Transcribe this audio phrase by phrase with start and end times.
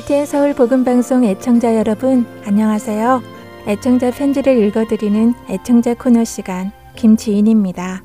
[0.00, 3.22] 할티의 서울 복음 방송 애청자 여러분, 안녕하세요.
[3.66, 8.02] 애청자 편지를 읽어드리는 애청자 코너 시간, 김지인입니다.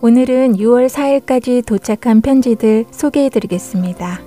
[0.00, 4.20] 오늘은 6월 4일까지 도착한 편지들 소개해드리겠습니다.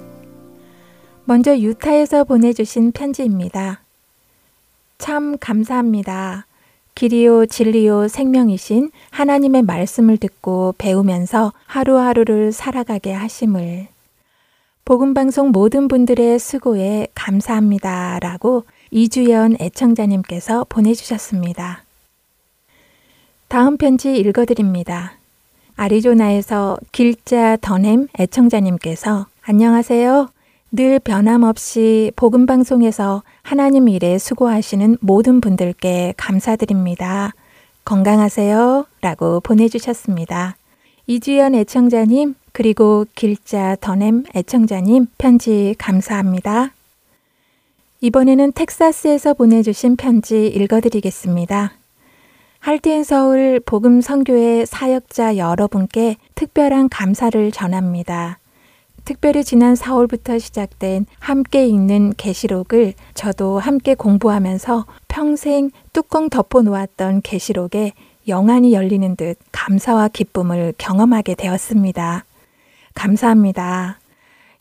[1.23, 3.81] 먼저 유타에서 보내주신 편지입니다.
[4.97, 6.45] 참 감사합니다.
[6.95, 13.87] 길이요 진리요 생명이신 하나님의 말씀을 듣고 배우면서 하루하루를 살아가게 하심을
[14.89, 21.83] 복음방송 모든 분들의 수고에 감사합니다 라고 이주연 애청자님께서 보내주셨습니다.
[23.49, 25.13] 다음 편지 읽어드립니다.
[25.75, 30.29] 아리조나에서 길자 더넴 애청자님께서 안녕하세요.
[30.71, 37.33] 늘 변함없이 복음방송에서 하나님 일에 수고하시는 모든 분들께 감사드립니다.
[37.85, 38.87] 건강하세요.
[39.01, 40.55] 라고 보내주셨습니다.
[41.05, 46.73] 이주연 애청자님, 그리고 길자 더넴 애청자님 편지 감사합니다.
[48.01, 51.71] 이번에는 텍사스에서 보내주신 편지 읽어드리겠습니다.
[52.59, 58.39] 할티엔 서울 복음 선교회 사역자 여러분께 특별한 감사를 전합니다.
[59.05, 67.93] 특별히 지난 4월부터 시작된 함께 읽는 계시록을 저도 함께 공부하면서 평생 뚜껑 덮어 놓았던 계시록에
[68.27, 72.25] 영안이 열리는 듯 감사와 기쁨을 경험하게 되었습니다.
[72.99, 73.97] 감사합니다.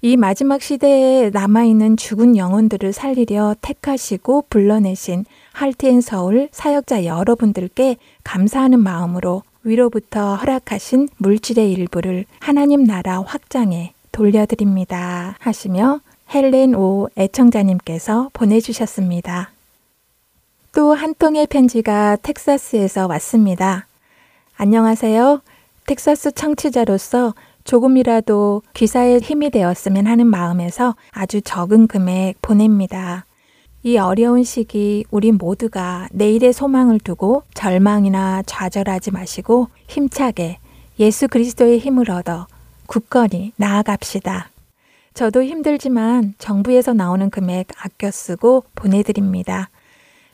[0.00, 9.42] 이 마지막 시대에 남아있는 죽은 영혼들을 살리려 택하시고 불러내신 할티엔 서울 사역자 여러분들께 감사하는 마음으로
[9.64, 15.34] 위로부터 허락하신 물질의 일부를 하나님 나라 확장에 돌려드립니다.
[15.40, 16.00] 하시며
[16.32, 19.50] 헬렌 오 애청자님께서 보내주셨습니다.
[20.76, 23.88] 또 한 통의 편지가 텍사스에서 왔습니다.
[24.56, 25.42] 안녕하세요.
[25.88, 27.34] 텍사스 청취자로서
[27.68, 33.26] 조금이라도 기사에 힘이 되었으면 하는 마음에서 아주 적은 금액 보냅니다.
[33.82, 40.58] 이 어려운 시기 우리 모두가 내일의 소망을 두고 절망이나 좌절하지 마시고 힘차게
[40.98, 42.46] 예수 그리스도의 힘을 얻어
[42.86, 44.48] 굳건히 나아갑시다.
[45.12, 49.68] 저도 힘들지만 정부에서 나오는 금액 아껴 쓰고 보내드립니다.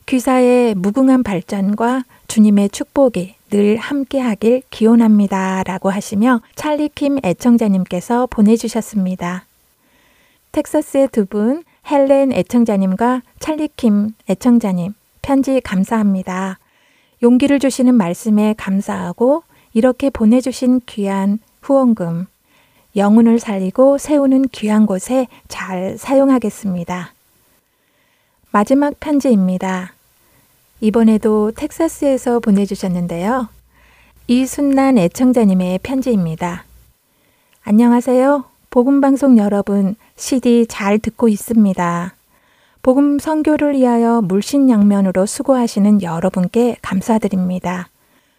[0.06, 5.62] 귀사의 무궁한 발전과 주님의 축복이 늘 함께하길 기원합니다.
[5.64, 9.46] 라고 하시며 찰리킴 애청자님께서 보내주셨습니다.
[10.52, 16.58] 텍사스의 두 분, 헬렌 애청자님과 찰리킴 애청자님, 편지 감사합니다.
[17.22, 19.42] 용기를 주시는 말씀에 감사하고
[19.72, 22.26] 이렇게 보내주신 귀한 후원금,
[22.96, 27.14] 영혼을 살리고 세우는 귀한 곳에 잘 사용하겠습니다.
[28.50, 29.93] 마지막 편지입니다.
[30.84, 33.48] 이번에도 텍사스에서 보내주셨는데요.
[34.26, 36.66] 이순난 애청자님의 편지입니다.
[37.62, 38.44] 안녕하세요.
[38.68, 42.14] 복음방송 여러분, CD 잘 듣고 있습니다.
[42.82, 47.88] 복음 선교를 위하여 물신양면으로 수고하시는 여러분께 감사드립니다.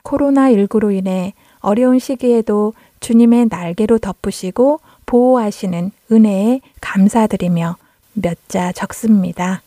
[0.04, 7.78] 코로나19로 인해 어려운 시기에도 주님의 날개로 덮으시고 보호하시는 은혜에 감사드리며
[8.14, 9.64] 몇 자 적습니다.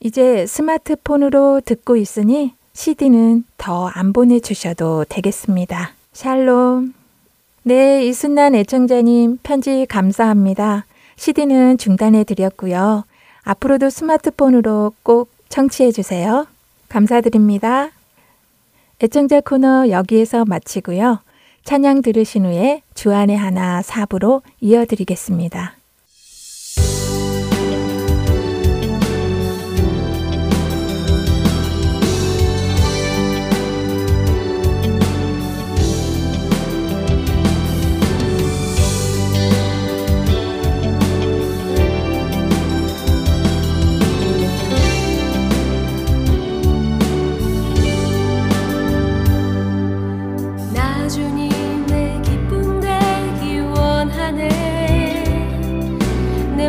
[0.00, 5.92] 이제 스마트폰으로 듣고 있으니 CD는 더 안 보내주셔도 되겠습니다.
[6.12, 6.94] 샬롬.
[7.64, 10.84] 네, 이순난 애청자님 편지 감사합니다.
[11.16, 13.04] CD는 중단해 드렸고요.
[13.42, 16.46] 앞으로도 스마트폰으로 꼭 청취해 주세요.
[16.88, 17.90] 감사드립니다.
[19.02, 21.20] 애청자 코너 여기에서 마치고요.
[21.64, 25.77] 찬양 들으신 후에 주안의 하나 사부로 이어드리겠습니다.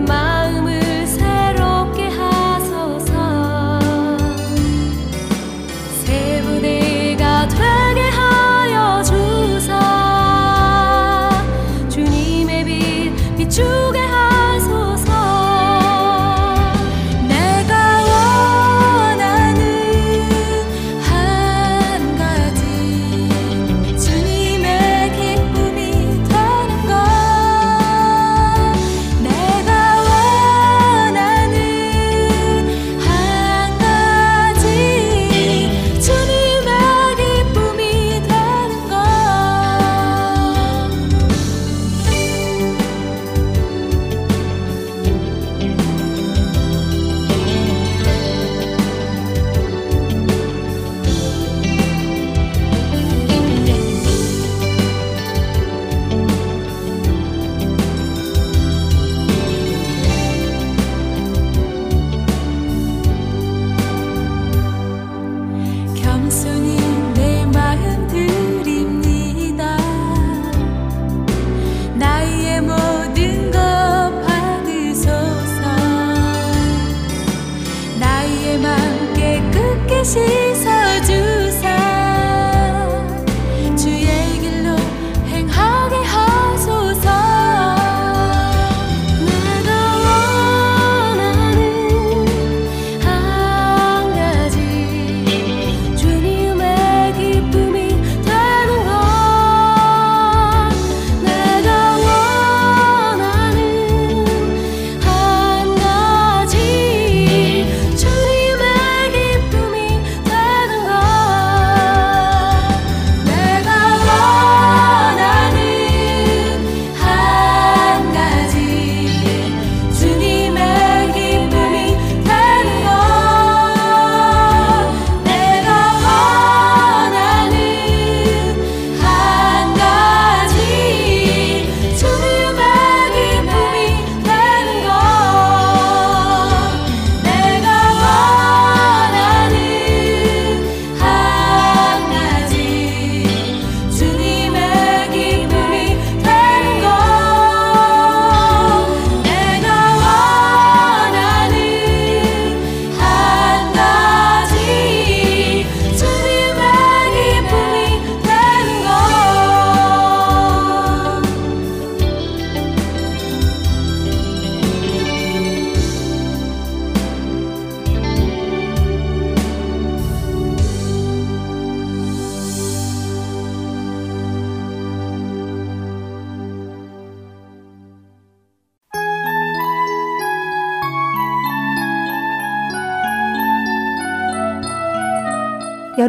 [0.02, 0.29] 妈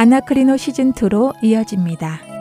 [0.00, 2.37] 아나크리노 시즌2로 이어집니다.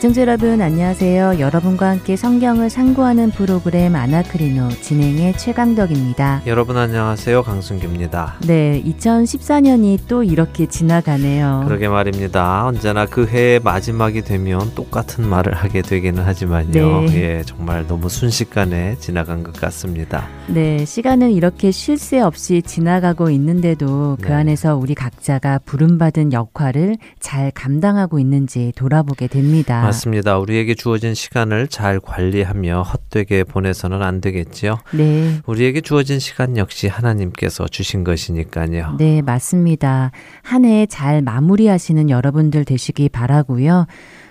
[0.00, 1.40] 애청자 여러분 안녕하세요.
[1.40, 6.40] 여러분과 함께 성경을 상고하는 프로그램 아나크리노 진행의 최강덕입니다.
[6.46, 7.42] 여러분 안녕하세요.
[7.42, 8.36] 강순규입니다.
[8.46, 11.64] 네, 2014년이 또 이렇게 지나가네요.
[11.66, 12.64] 그러게 말입니다.
[12.64, 17.02] 언제나 그 해의 마지막이 되면 똑같은 말을 하게 되기는 하지만요.
[17.02, 17.14] 네.
[17.16, 20.28] 예, 정말 너무 순식간에 지나간 것 같습니다.
[20.46, 24.32] 네, 시간은 이렇게 쉴 새 없이 지나가고 있는데도 그 네.
[24.32, 29.89] 안에서 우리 각자가 부름받은 역할을 잘 감당하고 있는지 돌아보게 됩니다.
[29.90, 30.38] 맞습니다.
[30.38, 34.78] 우리에게 주어진 시간을 잘 관리하며 헛되게 보내서는 안 되겠지요.
[34.92, 35.40] 네.
[35.46, 38.96] 우리에게 주어진 시간 역시 하나님께서 주신 것이니까요.
[38.98, 40.10] 네, 맞습니다.
[40.42, 43.86] 한 해 잘 마무리하시는 여러분들 되시기 바라고요.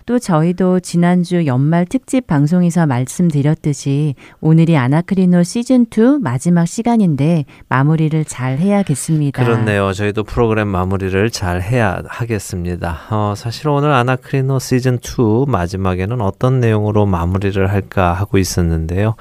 [0.10, 9.44] 또 저희도 지난주 연말 특집 방송에서 말씀드렸듯이 오늘이 아나크리노 시즌2 마지막 시간인데 마무리를 잘 해야겠습니다.
[9.44, 9.94] 그렇네요.
[9.94, 13.02] 저희도 프로그램 마무리를 잘 해야 하겠습니다.
[13.12, 19.14] 어, 사실 오늘 아나크리노 시즌2 마지막에는 어떤 내용으로 마무리를 할까 하고 있었는데요.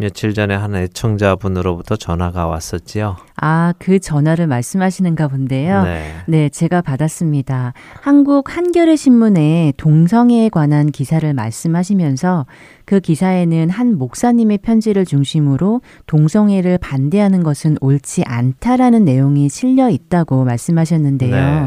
[0.00, 3.16] 며칠 전에 한 애청자분으로부터 전화가 왔었지요.
[3.36, 5.82] 아, 그 전화를 말씀하시는가 본데요.
[5.84, 6.12] 네.
[6.26, 7.74] 네, 제가 받았습니다.
[8.00, 12.46] 한국 한겨레 신문에 동성애에 관한 기사를 말씀하시면서
[12.86, 21.30] 그 기사에는 한 목사님의 편지를 중심으로 동성애를 반대하는 것은 옳지 않다라는 내용이 실려 있다고 말씀하셨는데요.
[21.30, 21.66] 네.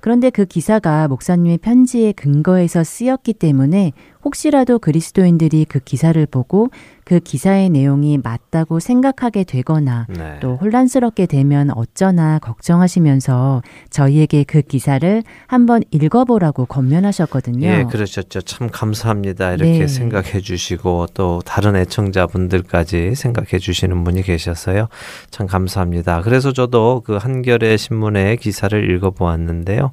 [0.00, 3.92] 그런데 그 기사가 목사님의 편지의 근거에서 쓰였기 때문에
[4.24, 6.70] 혹시라도 그리스도인들이 그 기사를 보고
[7.04, 10.38] 그 기사의 내용이 맞다고 생각하게 되거나 네.
[10.40, 17.66] 또 혼란스럽게 되면 어쩌나 걱정하시면서 저희에게 그 기사를 한번 읽어보라고 권면하셨거든요.
[17.66, 18.40] 예, 그러셨죠.
[18.42, 19.52] 참 감사합니다.
[19.52, 19.86] 이렇게 네.
[19.86, 24.88] 생각해 주시고 또 다른 애청자분들까지 생각해 주시는 분이 계셔서요.
[25.30, 26.22] 참 감사합니다.
[26.22, 29.92] 그래서 저도 그 한겨레 신문의 기사를 읽어보았는데요.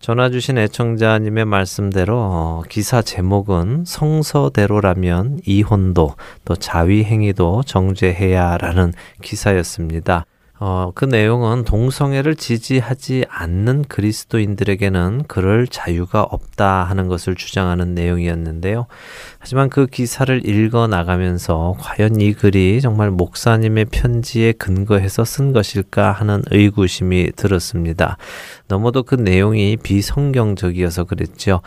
[0.00, 6.14] 전화 주신 애청자님의 말씀대로 어, 기사 제목은 성서대로라면 이혼도
[6.44, 10.24] 또 자위행위도 정죄해야라는 기사였습니다.
[10.60, 18.86] 어, 그 내용은 동성애를 지지하지 않는 그리스도인들에게는 그럴 자유가 없다 하는 것을 주장하는 내용이었는데요.
[19.38, 26.42] 하지만 그 기사를 읽어 나가면서 과연 이 글이 정말 목사님의 편지에 근거해서 쓴 것일까 하는
[26.50, 28.16] 의구심이 들었습니다.
[28.66, 31.60] 너무도 그 내용이 비성경적이어서 그랬죠.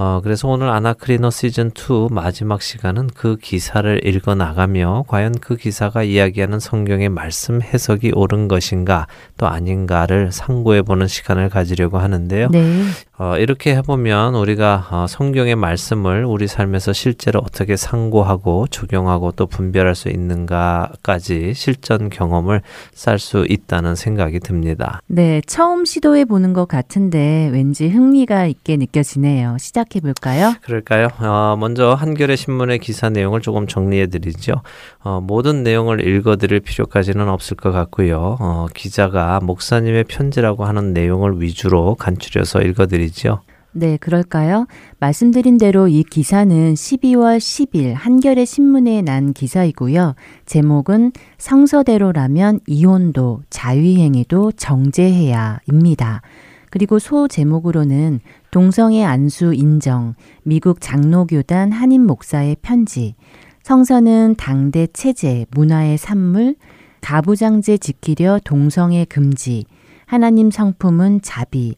[0.00, 6.04] 어, 그래서 오늘 아나크리노 시즌 2 마지막 시간은 그 기사를 읽어 나가며 과연 그 기사가
[6.04, 12.48] 이야기하는 성경의 말씀 해석이 옳은 것인가 또 아닌가를 상고해 보는 시간을 가지려고 하는데요.
[12.52, 12.84] 네.
[13.20, 19.96] 어, 이렇게 해보면 우리가 어, 성경의 말씀을 우리 삶에서 실제로 어떻게 상고하고 적용하고 또 분별할
[19.96, 22.62] 수 있는가까지 실전 경험을
[22.94, 25.00] 쌀수 있다는 생각이 듭니다.
[25.08, 29.56] 네, 처음 시도해 보는 것 같은데 왠지 흥미가 있게 느껴지네요.
[29.58, 30.54] 시작해 볼까요?
[30.62, 31.08] 그럴까요?
[31.18, 34.62] 어, 먼저 한겨레 신문의 기사 내용을 조금 정리해 드리죠.
[35.00, 38.36] 어, 모든 내용을 읽어 드릴 필요까지는 없을 것 같고요.
[38.38, 43.40] 어, 기자가 목사님의 편지라고 하는 내용을 위주로 간추려서 읽어 드리 말이죠.
[43.72, 44.66] 네, 그럴까요?
[44.98, 50.14] 말씀드린 대로 이 기사는 12월 10일 한겨레 신문에 난 기사이고요.
[50.46, 56.22] 제목은 성서대로라면 이혼도 자위행위도 정제해야입니다.
[56.70, 63.14] 그리고 소 제목으로는 동성애 안수 인정, 미국 장로교단 한인 목사의 편지,
[63.62, 66.56] 성서는 당대 체제, 문화의 산물,
[67.00, 69.64] 가부장제 지키려 동성애 금지,
[70.04, 71.76] 하나님 성품은 자비,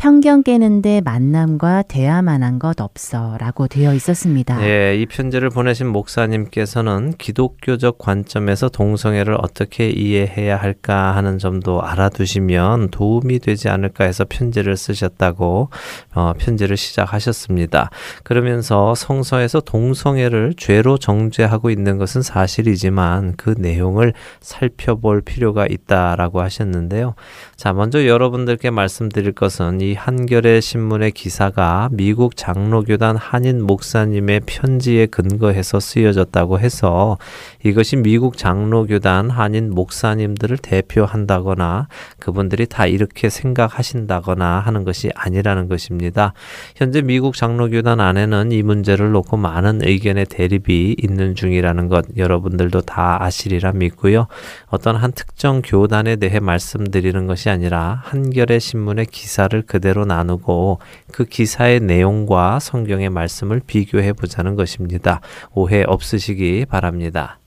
[0.00, 4.58] 편견 깨는데 만남과 대화만 한 것 없어 라고 되어 있었습니다.
[4.58, 13.38] 네, 이 편지를 보내신 목사님께서는 기독교적 관점에서 동성애를 어떻게 이해해야 할까 하는 점도 알아두시면 도움이
[13.38, 15.70] 되지 않을까 해서 편지를 쓰셨다고
[16.14, 17.88] 어, 편지를 시작하셨습니다.
[18.24, 27.14] 그러면서 성서에서 동성애를 죄로 정죄하고 있는 것은 사실이지만 그 내용을 살펴볼 필요가 있다라고 하셨는데요.
[27.56, 35.80] 자, 먼저 여러분들께 말씀드릴 것은 이이 한겨레 신문의 기사가 미국 장로교단 한인 목사님의 편지에 근거해서
[35.80, 37.18] 쓰여졌다고 해서
[37.64, 41.88] 이것이 미국 장로교단 한인 목사님들을 대표한다거나
[42.20, 46.34] 그분들이 다 이렇게 생각하신다거나 하는 것이 아니라는 것입니다.
[46.76, 53.24] 현재 미국 장로교단 안에는 이 문제를 놓고 많은 의견의 대립이 있는 중이라는 것 여러분들도 다
[53.24, 54.28] 아시리라 믿고요.
[54.68, 60.78] 어떤 한 특정 교단에 대해 말씀드리는 것이 아니라 한겨레 신문의 기사를 그 대로 나누고
[61.12, 65.20] 그 기사의 내용과 성경의 말씀을 비교해 보자는 것입니다.
[65.52, 67.39] 오해 없으시기 바랍니다.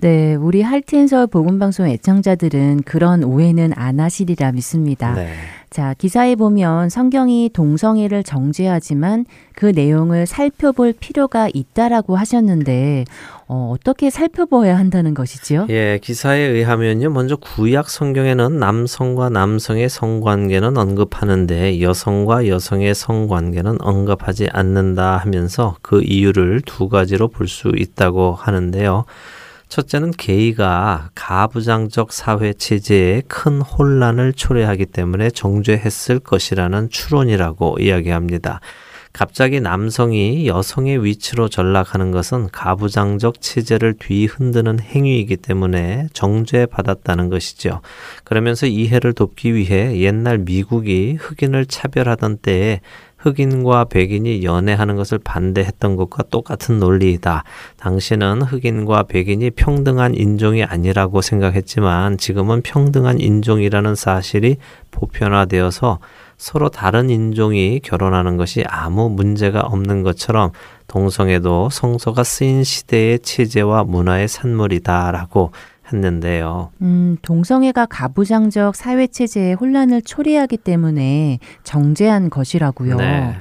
[0.00, 5.12] 네, 우리 할텐서 복음방송 애청자들은 그런 오해는 안 하시리라 믿습니다.
[5.14, 5.32] 네.
[5.70, 9.26] 자, 기사에 보면 성경이 동성애를 정죄하지만
[9.56, 13.06] 그 내용을 살펴볼 필요가 있다라고 하셨는데
[13.48, 15.66] 어, 어떻게 살펴봐야 한다는 것이지요?
[15.70, 17.10] 예, 기사에 의하면요.
[17.10, 26.62] 먼저 구약 성경에는 남성과 남성의 성관계는 언급하는데 여성과 여성의 성관계는 언급하지 않는다 하면서 그 이유를
[26.64, 29.04] 두 가지로 볼 수 있다고 하는데요.
[29.68, 38.60] 첫째는 게이가 가부장적 사회 체제에 큰 혼란을 초래하기 때문에 정죄했을 것이라는 추론이라고 이야기합니다.
[39.12, 47.80] 갑자기 남성이 여성의 위치로 전락하는 것은 가부장적 체제를 뒤흔드는 행위이기 때문에 정죄받았다는 것이죠.
[48.24, 52.80] 그러면서 이해를 돕기 위해 옛날 미국이 흑인을 차별하던 때에
[53.18, 57.44] 흑인과 백인이 연애하는 것을 반대했던 것과 똑같은 논리이다.
[57.76, 64.56] 당신은 흑인과 백인이 평등한 인종이 아니라고 생각했지만 지금은 평등한 인종이라는 사실이
[64.90, 65.98] 보편화되어서
[66.36, 70.52] 서로 다른 인종이 결혼하는 것이 아무 문제가 없는 것처럼
[70.86, 75.50] 동성애도 성소가 쓰인 시대의 체제와 문화의 산물이다라고
[75.92, 76.70] 했는데요.
[76.82, 82.96] 음, 동성애가 가부장적 사회 체제의 혼란을 초래하기 때문에 정제한 것이라고요.
[82.96, 83.34] 네.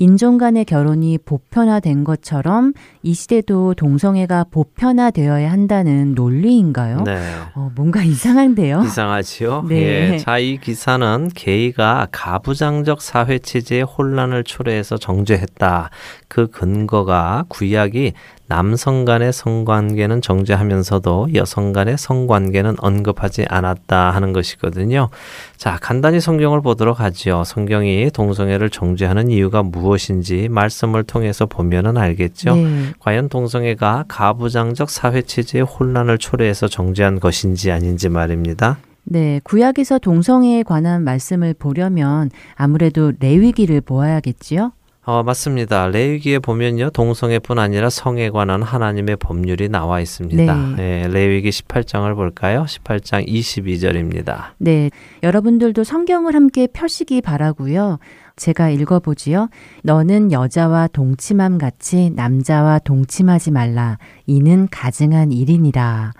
[0.00, 7.02] 인종 간의 결혼이 보편화된 것처럼 이 시대도 동성애가 보편화되어야 한다는 논리인가요?
[7.04, 7.20] 네.
[7.54, 8.82] 어, 뭔가 이상한데요.
[8.82, 9.66] 이상하지요.
[9.68, 10.14] 네.
[10.14, 10.16] 예.
[10.16, 15.90] 자, 이 기사는 게이가 가부장적 사회 체제의 혼란을 초래해서 정죄했다.
[16.28, 18.14] 그 근거가 구약이
[18.50, 25.08] 남성 간의 성관계는 정죄하면서도 여성 간의 성관계는 언급하지 않았다 하는 것이거든요.
[25.56, 27.44] 자, 간단히 성경을 보도록 하지요.
[27.44, 32.56] 성경이 동성애를 정죄하는 이유가 무엇인지 말씀을 통해서 보면은 알겠죠.
[32.56, 32.92] 네.
[32.98, 38.78] 과연 동성애가 가부장적 사회 체제의 혼란을 초래해서 정죄한 것인지 아닌지 말입니다.
[39.04, 44.72] 네, 구약에서 동성애에 관한 말씀을 보려면 아무래도 레위기를 보아야겠지요.
[45.10, 45.88] 어, 맞습니다.
[45.88, 46.90] 레위기에 보면요.
[46.90, 50.54] 동성애뿐 아니라 성에 관한 하나님의 법률이 나와 있습니다.
[50.76, 50.76] 네.
[50.76, 52.64] 네, 레위기 18장을 볼까요?
[52.68, 54.50] 18장 22절입니다.
[54.58, 54.88] 네.
[55.24, 57.98] 여러분들도 성경을 함께 펴시기 바라고요.
[58.36, 59.48] 제가 읽어보지요.
[59.82, 63.98] 너는 여자와 동침함 같이 남자와 동침하지 말라.
[64.28, 66.12] 이는 가증한 일이니라.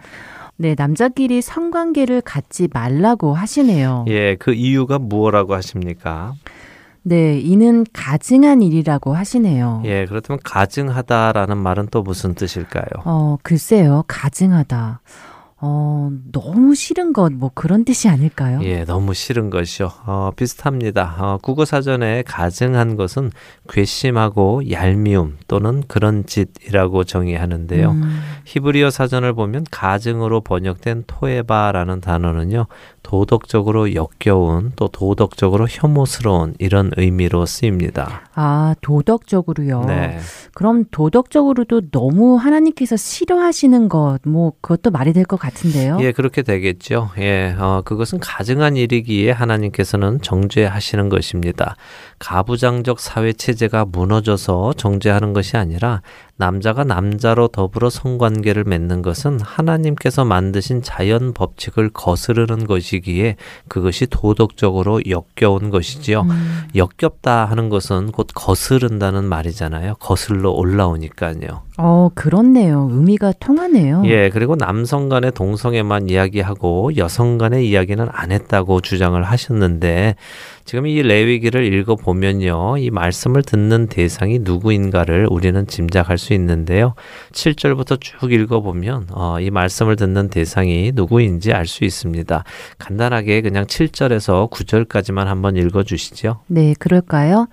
[0.56, 4.06] 네, 남자끼리 성관계를 갖지 말라고 하시네요.
[4.08, 6.34] 예, 그 이유가 무엇라고 하십니까?
[7.02, 9.82] 네, 이는 가증한 일이라고 하시네요.
[9.86, 13.02] 예, 그렇다면 가증하다라는 말은 또 무슨 뜻일까요?
[13.04, 15.00] 어, 글쎄요, 가증하다.
[15.62, 18.60] 어, 너무 싫은 것, 뭐 그런 뜻이 아닐까요?
[18.62, 19.90] 예, 너무 싫은 것이요.
[20.06, 21.16] 어, 비슷합니다.
[21.18, 23.30] 어, 국어 사전에 가증한 것은
[23.68, 27.90] 괘씸하고 얄미움 또는 그런 짓이라고 정의하는데요.
[27.90, 28.20] 음.
[28.46, 32.66] 히브리어 사전을 보면 가증으로 번역된 토에바라는 단어는요,
[33.02, 38.22] 도덕적으로 역겨운 또 도덕적으로 혐오스러운 이런 의미로 쓰입니다.
[38.34, 39.84] 아, 도덕적으로요.
[39.84, 40.18] 네.
[40.54, 45.98] 그럼 도덕적으로도 너무 하나님께서 싫어하시는 것, 뭐 그것도 말이 될 것 같 은데요.
[46.00, 47.10] 예, 그렇게 되겠죠.
[47.18, 51.76] 예, 어, 그것은 가증한 일이기에 하나님께서는 정죄하시는 것입니다.
[52.18, 56.02] 가부장적 사회 체제가 무너져서 정죄하는 것이 아니라
[56.40, 63.36] 남자가 남자로 더불어 성관계를 맺는 것은 하나님께서 만드신 자연 법칙을 거스르는 것이기에
[63.68, 66.22] 그것이 도덕적으로 역겨운 것이지요.
[66.22, 66.62] 음.
[66.74, 69.96] 역겹다 하는 것은 곧 거스른다는 말이잖아요.
[69.96, 71.62] 거슬러 올라오니까요.
[71.76, 72.88] 어, 그렇네요.
[72.90, 74.02] 의미가 통하네요.
[74.06, 80.16] 예, 그리고 남성 간의 동성애만 이야기하고 여성 간의 이야기는 안 했다고 주장을 하셨는데
[80.66, 82.76] 지금 이 레위기를 읽어 보면요.
[82.76, 86.92] 이 말씀을 듣는 대상이 누구인가를 우리는 짐작할 수 있는데요.
[87.32, 92.44] 7절부터 쭉 읽어 보면 어, 이 말씀을 듣는 대상이 누구인지 알 수 있습니다.
[92.78, 96.40] 간단하게 그냥 7절에서 9절까지만 한번 읽어 주시죠.
[96.48, 97.46] 네, 그럴까요?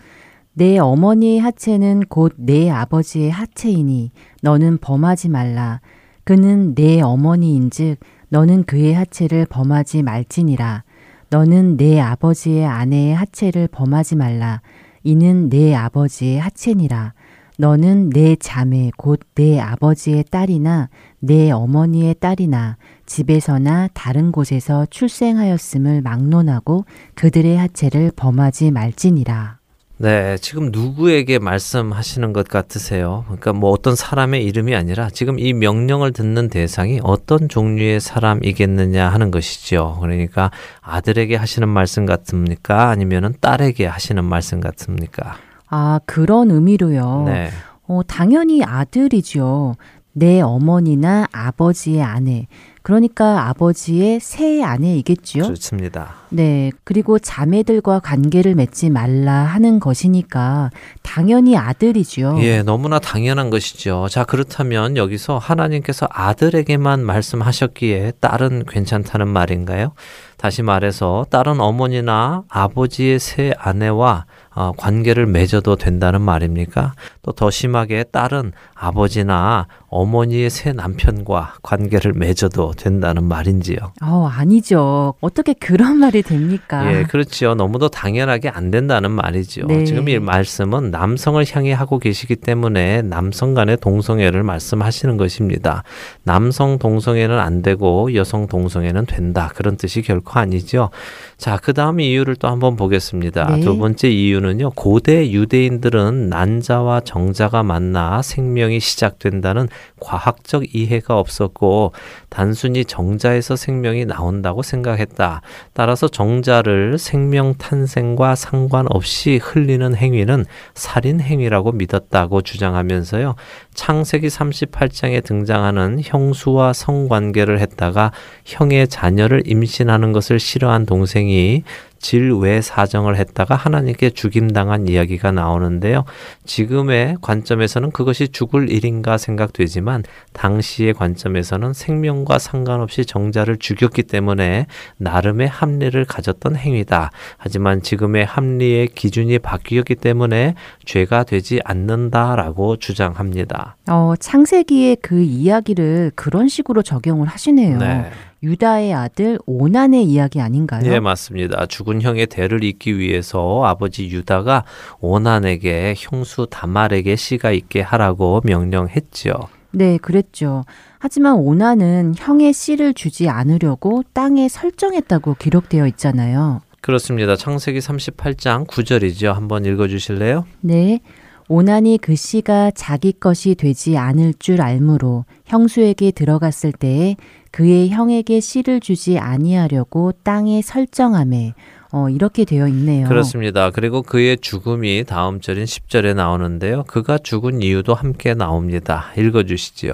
[0.52, 5.80] 내 어머니의 하체는 곧 내 아버지의 하체이니 너는 범하지 말라.
[6.27, 10.83] 그는 내 어머니인즉 너는 그의 하체를 범하지 말지니라.
[11.29, 14.61] 너는 내 아버지의 아내의 하체를 범하지 말라.
[15.03, 17.13] 이는 내 아버지의 하체니라.
[17.57, 26.83] 너는 내 자매 곧 내 아버지의 딸이나 내 어머니의 딸이나 집에서나 다른 곳에서 출생하였음을 막론하고
[27.15, 29.57] 그들의 하체를 범하지 말지니라.
[29.99, 33.23] 네, 지금 누구에게 말씀하시는 것 같으세요?
[33.25, 39.31] 그러니까 뭐 어떤 사람의 이름이 아니라 지금 이 명령을 듣는 대상이 어떤 종류의 사람이겠느냐 하는
[39.31, 39.97] 것이죠.
[39.99, 42.89] 그러니까 아들에게 하시는 말씀 같습니까?
[42.89, 45.38] 아니면은 딸에게 하시는 말씀 같습니까?
[45.67, 47.23] 아, 그런 의미로요.
[47.25, 47.49] 네.
[47.88, 49.77] 어, 당연히 아들이죠.
[50.13, 52.47] 내 어머니나 아버지의 아내.
[52.88, 55.43] 그러니까 아버지의 새 아내이겠지요.
[55.43, 56.15] 그렇습니다.
[56.30, 56.71] 네.
[56.86, 60.69] 그리고 자매들과 관계를 맺지 말라 하는 것이니까
[61.04, 62.38] 당연히 아들이죠.
[62.39, 64.08] 예, 너무나 당연한 것이죠.
[64.10, 69.91] 자, 그렇다면 여기서 하나님께서 아들에게만 말씀하셨기에 딸은 괜찮다는 말인가요?
[70.38, 76.93] 다시 말해서 딸은 어머니나 아버지의 새 아내와 어, 관계를 맺어도 된다는 말입니까?
[77.21, 83.77] 또 더 심하게 딸은 아버지나 어머니의 새 남편과 관계를 맺어도 된다는 말인지요?
[84.03, 85.15] 어, 아니죠.
[85.21, 86.93] 어떻게 그런 말이 됩니까?
[86.93, 87.55] 예, 그렇지요.
[87.55, 89.65] 너무도 당연하게 안 된다는 말이죠.
[89.67, 89.85] 네.
[89.85, 95.83] 지금 이 말씀은 남성을 향해 하고 계시기 때문에 남성 간의 동성애를 말씀하시는 것입니다.
[96.23, 99.51] 남성 동성애는 안 되고 여성 동성애는 된다.
[99.55, 100.89] 그런 뜻이 결코 아니죠.
[101.37, 103.55] 자, 그 다음 이유를 또 한번 보겠습니다.
[103.55, 103.61] 네.
[103.61, 104.71] 두 번째 이유는요.
[104.71, 109.67] 고대 유대인들은 난자와 정자가 만나 생명 이 시작된다는
[109.99, 111.93] 과학적 이해가 없었고
[112.30, 115.41] 단순히 정자에서 생명이 나온다고 생각했다.
[115.73, 123.36] 따라서 정자를 생명 탄생과 상관없이 흘리는 행위는 살인 행위라고 믿었다고 주장하면서요.
[123.73, 128.12] 창세기 38장에 등장하는 형수와 성관계를 했다가
[128.45, 131.63] 형의 자녀를 임신하는 것을 싫어한 동생이
[131.99, 136.05] 질외 사정을 했다가 하나님께 죽임당한 이야기가 나오는데요.
[136.45, 146.03] 지금의 관점에서는 그것이 죽을 일인가 생각되지만 당시의 관점에서는 생명과 상관없이 정자를 죽였기 때문에 나름의 합리를
[146.05, 147.12] 가졌던 행위다.
[147.38, 150.55] 하지만 지금의 합리의 기준이 바뀌었기 때문에
[150.86, 153.75] 죄가 되지 않는다라고 주장합니다.
[153.89, 157.77] 어, 창세기의 그 이야기를 그런 식으로 적용을 하시네요.
[157.77, 158.10] 네.
[158.43, 160.82] 유다의 아들 오난의 이야기 아닌가요?
[160.82, 161.65] 네, 맞습니다.
[161.65, 164.63] 죽은 형의 대를 잇기 위해서 아버지 유다가
[165.00, 169.34] 오난에게 형수 다말에게 씨가 있게 하라고 명령했죠.
[169.71, 170.63] 네, 그랬죠.
[171.00, 176.62] 하지만 오난은 형의 씨를 주지 않으려고 땅에 설정했다고 기록되어 있잖아요.
[176.82, 177.36] 그렇습니다.
[177.36, 179.34] 창세기 38장 9절이죠.
[179.34, 180.45] 한번 읽어 주실래요?
[180.62, 181.02] 네.
[181.50, 187.15] 오난이 그 씨가 자기 것이 되지 않을 줄 알므로 형수에게 들어갔을 때에
[187.58, 191.56] 그의 형에게 씨를 주지 아니하려고 땅에 설정함에
[191.91, 193.08] 어, 이렇게 되어 있네요.
[193.08, 193.72] 그렇습니다.
[193.72, 196.84] 그리고 그의 죽음이 다음 절인 10절에 나오는데요.
[196.84, 199.12] 그가 죽은 이유도 함께 나옵니다.
[199.17, 199.93] 읽어 주시지요.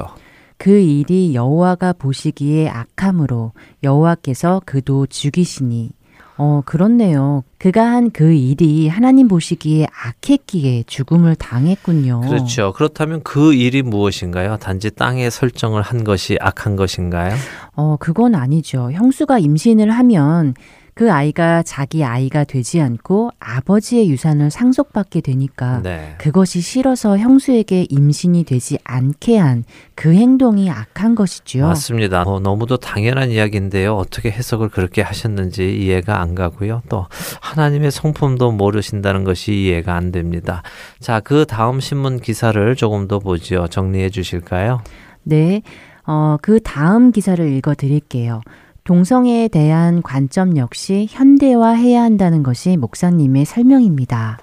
[0.58, 5.91] 그 일이 여호와가 보시기에 악함으로 여호와께서 그도 죽이시니
[6.37, 7.43] 어, 그렇네요.
[7.59, 12.21] 그가 한 그 일이 하나님 보시기에 악했기에 죽음을 당했군요.
[12.21, 12.73] 그렇죠.
[12.73, 14.57] 그렇다면 그 일이 무엇인가요?
[14.57, 17.33] 단지 땅에 설정을 한 것이 악한 것인가요?
[17.75, 18.91] 어, 그건 아니죠.
[18.91, 20.53] 형수가 임신을 하면
[20.95, 26.15] 그 아이가 자기 아이가 되지 않고 아버지의 유산을 상속받게 되니까 네.
[26.17, 29.63] 그것이 싫어서 형수에게 임신이 되지 않게 한
[29.95, 31.67] 그 행동이 악한 것이죠.
[31.67, 32.23] 맞습니다.
[32.23, 33.95] 어, 너무도 당연한 이야기인데요.
[33.95, 36.82] 어떻게 해석을 그렇게 하셨는지 이해가 안 가고요.
[36.89, 37.06] 또
[37.41, 40.63] 하나님의 성품도 모르신다는 것이 이해가 안 됩니다.
[40.99, 43.67] 자, 그 다음 신문 기사를 조금 더 보죠.
[43.67, 44.82] 정리해 주실까요?
[45.23, 45.62] 네.
[46.06, 48.41] 어, 그 다음 기사를 읽어 드릴게요.
[48.83, 54.39] 동성애에 대한 관점 역시 현대화해야 한다는 것이 목사님의 설명입니다.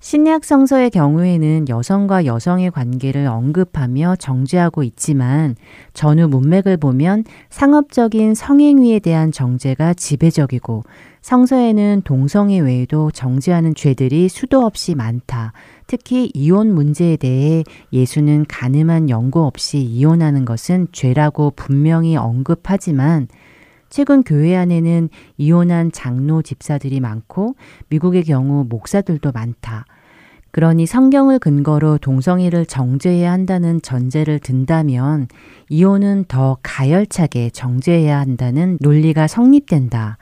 [0.00, 5.56] 신약 성서의 경우에는 여성과 여성의 관계를 언급하며 정죄하고 있지만
[5.92, 10.84] 전후 문맥을 보면 상업적인 성행위에 대한 정죄가 지배적이고
[11.22, 15.52] 성서에는 동성애 외에도 정죄하는 죄들이 수도 없이 많다.
[15.86, 23.28] 특히 이혼 문제에 대해 예수는 가늠한 연고 없이 이혼하는 것은 죄라고 분명히 언급하지만
[23.90, 27.54] 최근 교회 안에는 이혼한 장로 집사들이 많고
[27.88, 29.84] 미국의 경우 목사들도 많다.
[30.50, 35.28] 그러니 성경을 근거로 동성애를 정죄해야 한다는 전제를 든다면
[35.68, 40.16] 이혼은 더 가열차게 정죄해야 한다는 논리가 성립된다.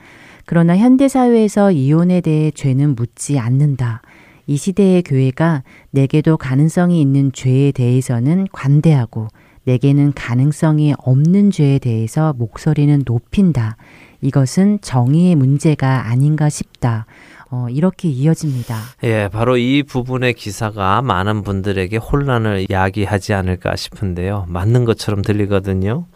[0.44, 4.02] 그러나 현대사회에서 이혼에 대해 죄는 묻지 않는다.
[4.46, 9.28] 이 시대의 교회가 내게도 가능성이 있는 죄에 대해서는 관대하고
[9.66, 13.76] 내게는 가능성이 없는 죄에 대해서 목소리는 높인다.
[14.22, 17.06] 이것은 정의의 문제가 아닌가 싶다.
[17.50, 18.76] 어, 이렇게 이어집니다.
[19.04, 24.46] 예, 바로 이 부분의 기사가 많은 분들에게 혼란을 야기하지 않을까 싶은데요.
[24.48, 26.06] 맞는 것처럼 들리거든요.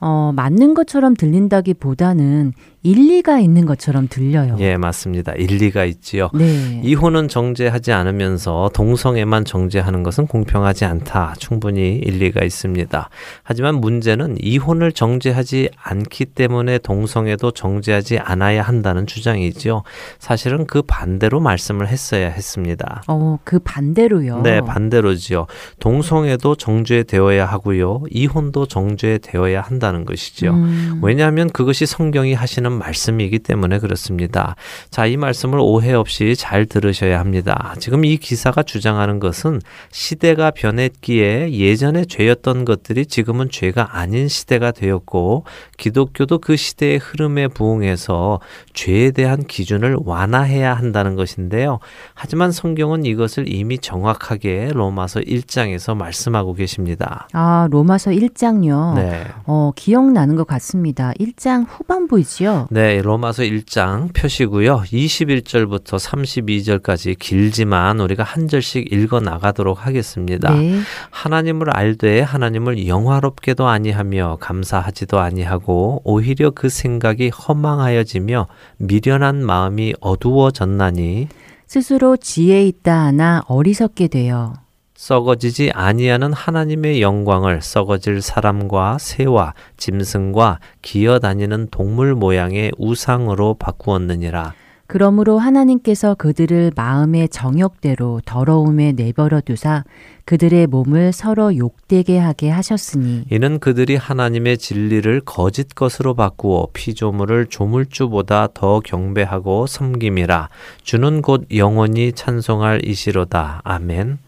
[0.00, 2.52] 어, 맞는 것처럼 들린다기 보다는
[2.88, 4.56] 일리가 있는 것처럼 들려요.
[4.60, 5.32] 예, 맞습니다.
[5.32, 6.30] 일리가 있지요.
[6.32, 6.80] 네.
[6.82, 11.34] 이혼은 정제하지 않으면서 동성애만 정제하는 것은 공평하지 않다.
[11.38, 13.10] 충분히 일리가 있습니다.
[13.42, 19.82] 하지만 문제는 이혼을 정제하지 않기 때문에 동성애도 정제하지 않아야 한다는 주장이지요.
[20.18, 23.02] 사실은 그 반대로 말씀을 했어야 했습니다.
[23.06, 24.40] 어, 그 반대로요.
[24.40, 25.46] 네, 반대로지요.
[25.80, 28.04] 동성애도 정죄되어야 하고요.
[28.10, 30.52] 이혼도 정죄되어야 한다는 것이죠.
[30.52, 31.00] 음.
[31.02, 34.56] 왜냐하면 그것이 성경이 하시는 말씀이기 때문에 그렇습니다.
[34.90, 37.74] 자, 이 말씀을 오해 없이 잘 들으셔야 합니다.
[37.78, 39.60] 지금 이 기사가 주장하는 것은
[39.90, 45.44] 시대가 변했기에 예전에 죄였던 것들이 지금은 죄가 아닌 시대가 되었고
[45.76, 48.40] 기독교도 그 시대의 흐름에 부응해서
[48.74, 51.78] 죄에 대한 기준을 완화해야 한다는 것인데요.
[52.14, 57.28] 하지만 성경은 이것을 이미 정확하게 로마서 1장에서 말씀하고 계십니다.
[57.32, 58.94] 아, 로마서 1장요?
[58.94, 59.24] 네.
[59.46, 61.12] 어, 기억나는 것 같습니다.
[61.18, 62.57] 1장 후반부이지요?
[62.70, 64.82] 네, 로마서 1장 표시고요.
[64.86, 70.54] 21절부터 32절까지 길지만 우리가 한 절씩 읽어 나가도록 하겠습니다.
[70.54, 70.80] 네.
[71.10, 78.46] 하나님을 알되 하나님을 영화롭게도 아니하며 감사하지도 아니하고 오히려 그 생각이 허망하여지며
[78.78, 81.28] 미련한 마음이 어두워졌나니
[81.66, 84.54] 스스로 지혜 있다 하나 어리석게 되어
[84.98, 94.54] 썩어지지 아니하는 하나님의 영광을 썩어질 사람과 새와 짐승과 기어다니는 동물 모양의 우상으로 바꾸었느니라.
[94.88, 99.84] 그러므로 하나님께서 그들을 마음의 정욕대로 더러움에 내버려 두사
[100.24, 108.48] 그들의 몸을 서로 욕되게 하게 하셨으니 이는 그들이 하나님의 진리를 거짓 것으로 바꾸어 피조물을 조물주보다
[108.52, 110.48] 더 경배하고 섬김이라.
[110.82, 113.60] 주는 곧 영원히 찬송할 이시로다.
[113.62, 114.18] 아멘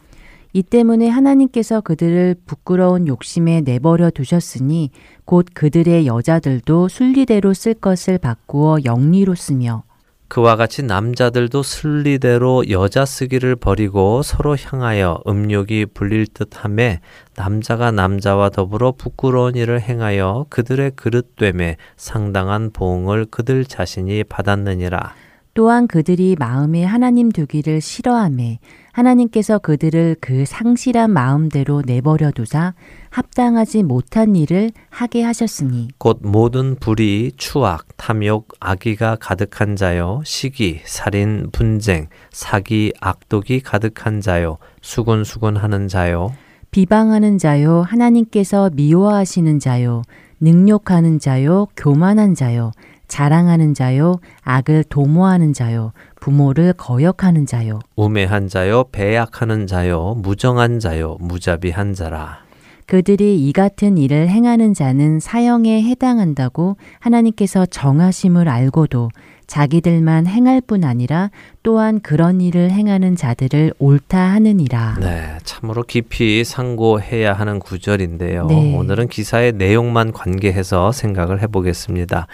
[0.53, 4.91] 이 때문에 하나님께서 그들을 부끄러운 욕심에 내버려 두셨으니
[5.25, 9.85] 곧 그들의 여자들도 순리대로 쓸 것을 바꾸어 영리로 쓰며
[10.31, 17.01] 그와 같이 남자들도 순리대로 여자 쓰기를 버리고 서로 향하여 음욕이 불릴 듯함에
[17.35, 25.15] 남자가 남자와 더불어 부끄러운 일을 행하여 그들의 그릇됨에 상당한 보응을 그들 자신이 받았느니라.
[25.55, 28.59] 또한 그들이 마음에 하나님 두기를 싫어함에
[28.93, 32.75] 하나님께서 그들을 그 상실한 마음대로 내버려 두사
[33.11, 41.49] 합당하지 못한 일을 하게 하셨으니 곧 모든 불의, 추악, 탐욕, 악의가 가득한 자요 시기, 살인,
[41.53, 46.33] 분쟁, 사기, 악독이 가득한 자요 수군수군하는 자요.
[46.71, 50.03] 비방하는 자요 하나님께서 미워하시는 자요
[50.41, 52.71] 능욕하는 자요 교만한 자요
[53.11, 61.93] 자랑하는 자요 악을 도모하는 자요 부모를 거역하는 자요 우매한 자요 배약하는 자요 무정한 자요 무자비한
[61.93, 62.39] 자라
[62.87, 69.11] 그들이 이 같은 일을 행하는 자는 사형에 해당한다고 하나님께서 정하심을 알고도
[69.47, 71.31] 자기들만 행할 뿐 아니라
[71.65, 74.97] 또한 그런 일을 행하는 자들을 옳다 하느니라.
[75.01, 78.47] 네, 참으로 깊이 상고해야 하는 구절인데요.
[78.47, 78.77] 네.
[78.77, 82.29] 오늘은 기사의 내용만 관계해서 생각을 해보겠습니다.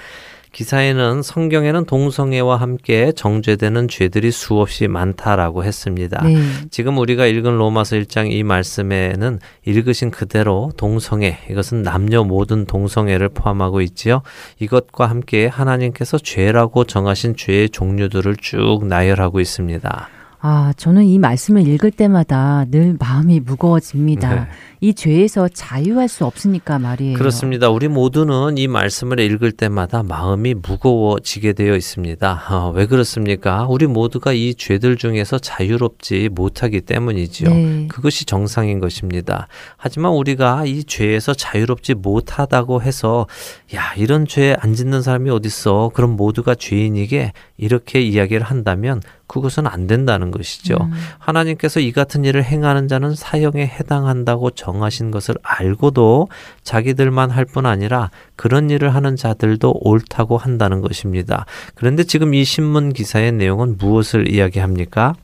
[0.57, 6.23] 기사에는 성경에는 동성애와 함께 정죄되는 죄들이 수없이 많다라고 했습니다.
[6.25, 6.39] 네.
[6.71, 13.83] 지금 우리가 읽은 로마서 1장 이 말씀에는 읽으신 그대로 동성애, 이것은 남녀 모든 동성애를 포함하고
[13.83, 14.23] 있지요.
[14.59, 20.09] 이것과 함께 하나님께서 죄라고 정하신 죄의 종류들을 쭉 나열하고 있습니다.
[20.49, 24.35] 아, 저는 이 말씀을 읽을 때마다 늘 마음이 무거워집니다.
[24.35, 24.47] 네.
[24.81, 27.19] 이 죄에서 자유할 수 없으니까 말이에요.
[27.19, 27.69] 그렇습니다.
[27.69, 32.43] 우리 모두는 이 말씀을 읽을 때마다 마음이 무거워지게 되어 있습니다.
[32.51, 33.67] 어, 왜 그렇습니까?
[33.69, 37.51] 우리 모두가 이 죄들 중에서 자유롭지 못하기 때문이지요.
[37.51, 37.87] 네.
[37.89, 39.49] 그것이 정상인 것입니다.
[39.77, 43.27] 하지만 우리가 이 죄에서 자유롭지 못하다고 해서
[43.75, 45.91] 야, 이런 죄 안 짓는 사람이 어딨어.
[45.93, 50.77] 그럼 모두가 죄인이게 이렇게 이야기를 한다면 그것은 안 된다는 것이죠.
[50.81, 50.93] 음.
[51.19, 56.29] 하나님께서 이 같은 일을 행하는 자는 사형에 해당한다고 정하신 것을 알고도
[56.63, 61.47] 자기들만 할 뿐 아니라 그런 일을 하는 자들도 옳다고 한다는 것입니다.
[61.75, 65.15] 그런데 지금 이 신문 기사의 내용은 무엇을 이야기합니까?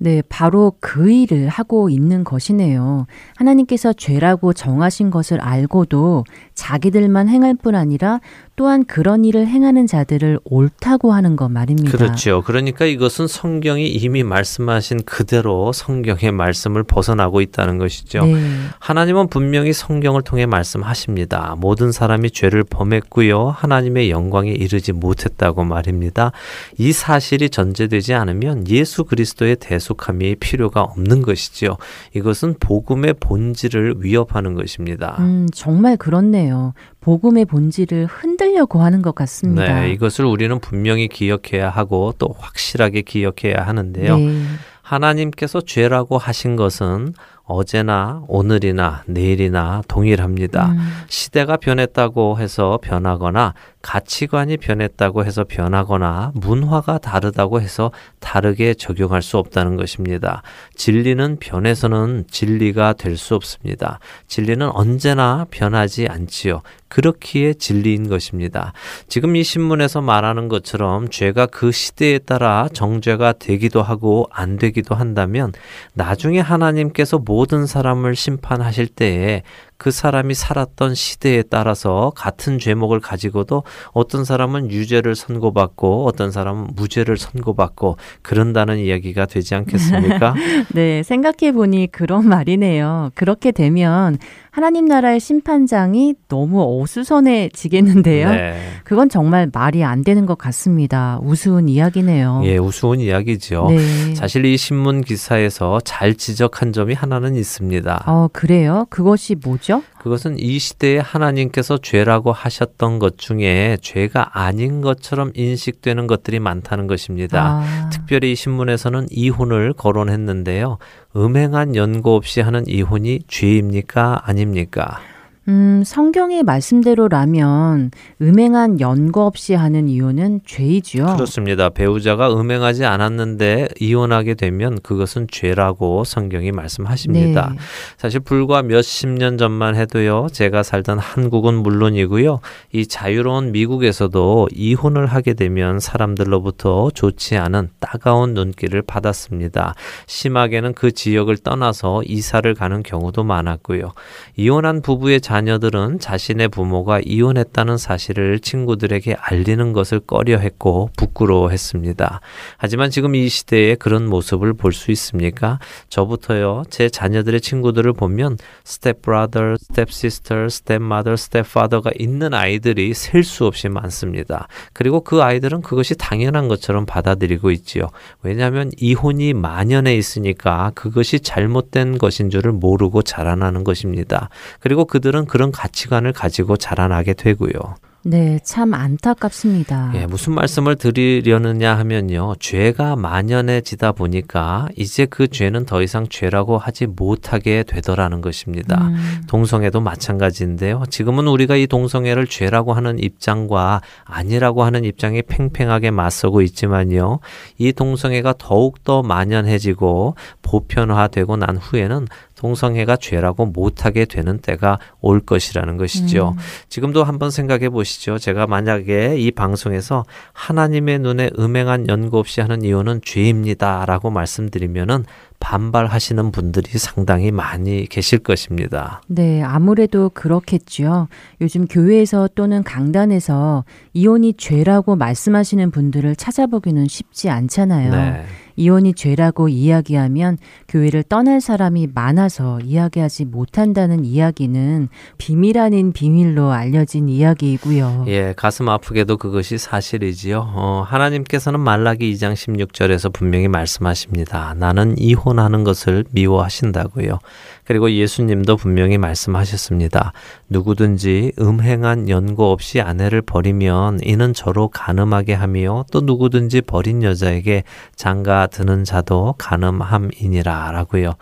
[0.00, 3.06] 네, 바로 그 일을 하고 있는 것이네요.
[3.36, 8.20] 하나님께서 죄라고 정하신 것을 알고도 자기들만 행할 뿐 아니라
[8.58, 11.96] 또한 그런 일을 행하는 자들을 옳다고 하는 것 말입니다.
[11.96, 12.42] 그렇죠.
[12.42, 18.24] 그러니까 이것은 성경이 이미 말씀하신 그대로 성경의 말씀을 벗어나고 있다는 것이죠.
[18.24, 18.34] 네.
[18.80, 21.54] 하나님은 분명히 성경을 통해 말씀하십니다.
[21.56, 23.46] 모든 사람이 죄를 범했고요.
[23.50, 26.32] 하나님의 영광에 이르지 못했다고 말입니다.
[26.78, 31.76] 이 사실이 전제되지 않으면 예수 그리스도의 대속함이 필요가 없는 것이지요.
[32.12, 35.14] 이것은 복음의 본질을 위협하는 것입니다.
[35.20, 36.72] 음, 정말 그렇네요.
[37.08, 39.80] 복음의 본질을 흔들려고 하는 것 같습니다.
[39.80, 44.18] 네, 이것을 우리는 분명히 기억해야 하고 또 확실하게 기억해야 하는데요.
[44.18, 44.42] 네.
[44.82, 47.14] 하나님께서 죄라고 하신 것은
[47.48, 50.68] 어제나 오늘이나 내일이나 동일합니다.
[50.68, 50.78] 음.
[51.08, 57.90] 시대가 변했다고 해서 변하거나 가치관이 변했다고 해서 변하거나 문화가 다르다고 해서
[58.20, 60.42] 다르게 적용할 수 없다는 것입니다.
[60.74, 63.98] 진리는 변해서는 진리가 될 수 없습니다.
[64.26, 66.60] 진리는 언제나 변하지 않지요.
[66.88, 68.72] 그렇기에 진리인 것입니다.
[69.08, 75.52] 지금 이 신문에서 말하는 것처럼 죄가 그 시대에 따라 정죄가 되기도 하고 안 되기도 한다면
[75.94, 79.42] 나중에 하나님께서 모든 사람을 심판하실 때에
[79.78, 87.16] 그 사람이 살았던 시대에 따라서 같은 죄목을 가지고도 어떤 사람은 유죄를 선고받고 어떤 사람은 무죄를
[87.16, 90.34] 선고받고 그런다는 이야기가 되지 않겠습니까?
[90.74, 93.12] 네, 생각해 보니 그런 말이네요.
[93.14, 94.18] 그렇게 되면
[94.58, 98.28] 하나님 나라의 심판장이 너무 어수선해지겠는데요.
[98.28, 98.60] 네.
[98.82, 101.20] 그건 정말 말이 안 되는 것 같습니다.
[101.22, 102.40] 우스운 이야기네요.
[102.42, 103.68] 예, 우스운 이야기죠.
[103.70, 104.16] 네.
[104.16, 108.02] 사실 이 신문 기사에서 잘 지적한 점이 하나는 있습니다.
[108.08, 108.86] 어, 그래요?
[108.90, 109.84] 그것이 뭐죠?
[110.00, 117.62] 그것은 이 시대에 하나님께서 죄라고 하셨던 것 중에 죄가 아닌 것처럼 인식되는 것들이 많다는 것입니다.
[117.62, 117.90] 아.
[117.92, 120.78] 특별히 이 신문에서는 이혼을 거론했는데요.
[121.18, 124.22] 음행한 연고 없이 하는 이혼이 죄입니까?
[124.24, 125.00] 아닙니까?
[125.48, 131.06] 음, 성경의 말씀대로라면 음행한 연고 없이 하는 이혼은 죄이지요.
[131.06, 131.70] 그렇습니다.
[131.70, 137.52] 배우자가 음행하지 않았는데 이혼하게 되면 그것은 죄라고 성경이 말씀하십니다.
[137.54, 137.58] 네.
[137.96, 140.26] 사실 불과 몇십 년 전만 해도요.
[140.32, 142.40] 제가 살던 한국은 물론이고요.
[142.72, 149.74] 이 자유로운 미국에서도 이혼을 하게 되면 사람들로부터 좋지 않은 따가운 눈길을 받았습니다.
[150.06, 153.92] 심하게는 그 지역을 떠나서 이사를 가는 경우도 많았고요.
[154.36, 162.20] 이혼한 부부의 자 자녀들은 자신의 부모가 이혼했다는 사실을 친구들에게 알리는 것을 꺼려 했고 부끄러워했습니다.
[162.56, 165.58] 하지만 지금 이 시대에 그런 모습을 볼 수 있습니까?
[165.88, 166.62] 저부터요.
[166.70, 173.22] 제 자녀들의 친구들을 보면 step brother, step sister, step mother, step father가 있는 아이들이 셀
[173.22, 174.48] 수 없이 많습니다.
[174.72, 177.88] 그리고 그 아이들은 그것이 당연한 것처럼 받아들이고 있지요.
[178.22, 184.30] 왜냐하면 이혼이 만연해 있으니까 그것이 잘못된 것인 줄을 모르고 자라나는 것입니다.
[184.60, 187.76] 그리고 그들은 그런 가치관을 가지고 자라나게 되고요.
[188.04, 189.92] 네, 참 안타깝습니다.
[189.96, 192.36] 예, 무슨 말씀을 드리려느냐 하면요.
[192.38, 198.86] 죄가 만연해지다 보니까 이제 그 죄는 더 이상 죄라고 하지 못하게 되더라는 것입니다.
[198.86, 199.22] 음.
[199.26, 200.84] 동성애도 마찬가지인데요.
[200.88, 207.18] 지금은 우리가 이 동성애를 죄라고 하는 입장과 아니라고 하는 입장이 팽팽하게 맞서고 있지만요.
[207.58, 212.06] 이 동성애가 더욱더 만연해지고 보편화되고 난 후에는
[212.38, 216.34] 동성애가 죄라고 못하게 되는 때가 올 것이라는 것이죠.
[216.36, 216.42] 음.
[216.68, 218.18] 지금도 한번 생각해 보시죠.
[218.18, 225.04] 제가 만약에 이 방송에서 하나님의 눈에 음행한 연고 없이 하는 이유는 죄입니다라고 말씀드리면은
[225.40, 229.02] 반발하시는 분들이 상당히 많이 계실 것입니다.
[229.06, 231.08] 네, 아무래도 그렇겠죠.
[231.40, 237.90] 요즘 교회에서 또는 강단에서 이혼이 죄라고 말씀하시는 분들을 찾아보기는 쉽지 않잖아요.
[237.90, 238.24] 네.
[238.58, 248.04] 이혼이 죄라고 이야기하면 교회를 떠날 사람이 많아서 이야기하지 못한다는 이야기는 비밀 아닌 비밀로 알려진 이야기이고요.
[248.08, 250.52] 예, 가슴 아프게도 그것이 사실이지요.
[250.54, 254.54] 어, 하나님께서는 말라기 2장 16절에서 분명히 말씀하십니다.
[254.58, 257.20] 나는 이혼하는 것을 미워하신다고요.
[257.68, 260.12] 그리고 예수님도 분명히 말씀하셨습니다.
[260.48, 268.46] 누구든지 음행한 연고 없이 아내를 버리면 이는 저로 가늠하게 하며 또 누구든지 버린 여자에게 장가
[268.46, 271.12] 드는 자도 가늠함이니라 라고요.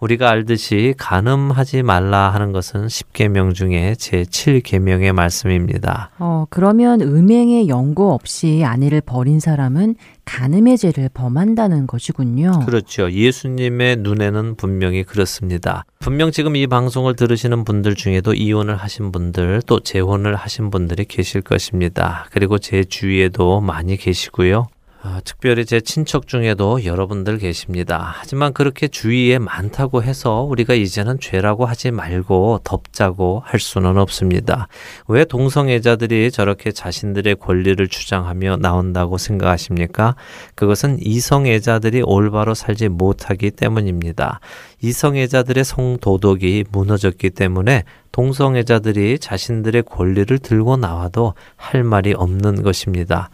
[0.00, 6.10] 우리가 알듯이 간음하지 말라 하는 것은 10계명 중에 제 7계명의 말씀입니다.
[6.18, 12.60] 어, 그러면 음행의 연고 없이 아내를 버린 사람은 간음의 죄를 범한다는 것이군요.
[12.64, 13.10] 그렇죠.
[13.10, 15.84] 예수님의 눈에는 분명히 그렇습니다.
[15.98, 21.42] 분명 지금 이 방송을 들으시는 분들 중에도 이혼을 하신 분들 또 재혼을 하신 분들이 계실
[21.42, 22.26] 것입니다.
[22.30, 24.66] 그리고 제 주위에도 많이 계시고요.
[25.02, 28.12] 아, 특별히 제 친척 중에도 여러분들 계십니다.
[28.16, 34.68] 하지만 그렇게 주위에 많다고 해서 우리가 이제는 죄라고 하지 말고 덮자고 할 수는 없습니다.
[35.08, 40.16] 왜 동성애자들이 저렇게 자신들의 권리를 주장하며 나온다고 생각하십니까?
[40.54, 44.40] 그것은 이성애자들이 올바로 살지 못하기 때문입니다.
[44.82, 53.30] 이성애자들의 성도덕이 무너졌기 때문에 동성애자들이 자신들의 권리를 들고 나와도 할 말이 없는 것입니다.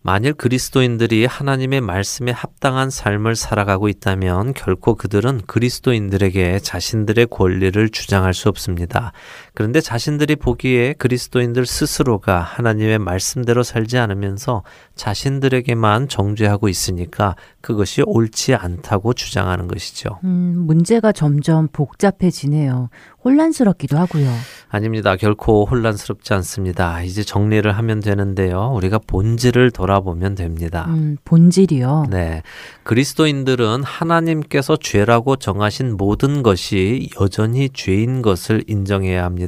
[0.00, 8.48] 만일 그리스도인들이 하나님의 말씀에 합당한 삶을 살아가고 있다면 결코 그들은 그리스도인들에게 자신들의 권리를 주장할 수
[8.48, 9.12] 없습니다.
[9.58, 14.62] 그런데 자신들이 보기에 그리스도인들 스스로가 하나님의 말씀대로 살지 않으면서
[14.94, 20.20] 자신들에게만 정죄하고 있으니까 그것이 옳지 않다고 주장하는 것이죠.
[20.22, 22.88] 음, 문제가 점점 복잡해지네요.
[23.24, 24.30] 혼란스럽기도 하고요.
[24.68, 25.16] 아닙니다.
[25.16, 27.02] 결코 혼란스럽지 않습니다.
[27.02, 28.70] 이제 정리를 하면 되는데요.
[28.76, 30.86] 우리가 본질을 돌아보면 됩니다.
[30.88, 32.06] 음, 본질이요?
[32.10, 32.42] 네.
[32.84, 39.47] 그리스도인들은 하나님께서 죄라고 정하신 모든 것이 여전히 죄인 것을 인정해야 합니다.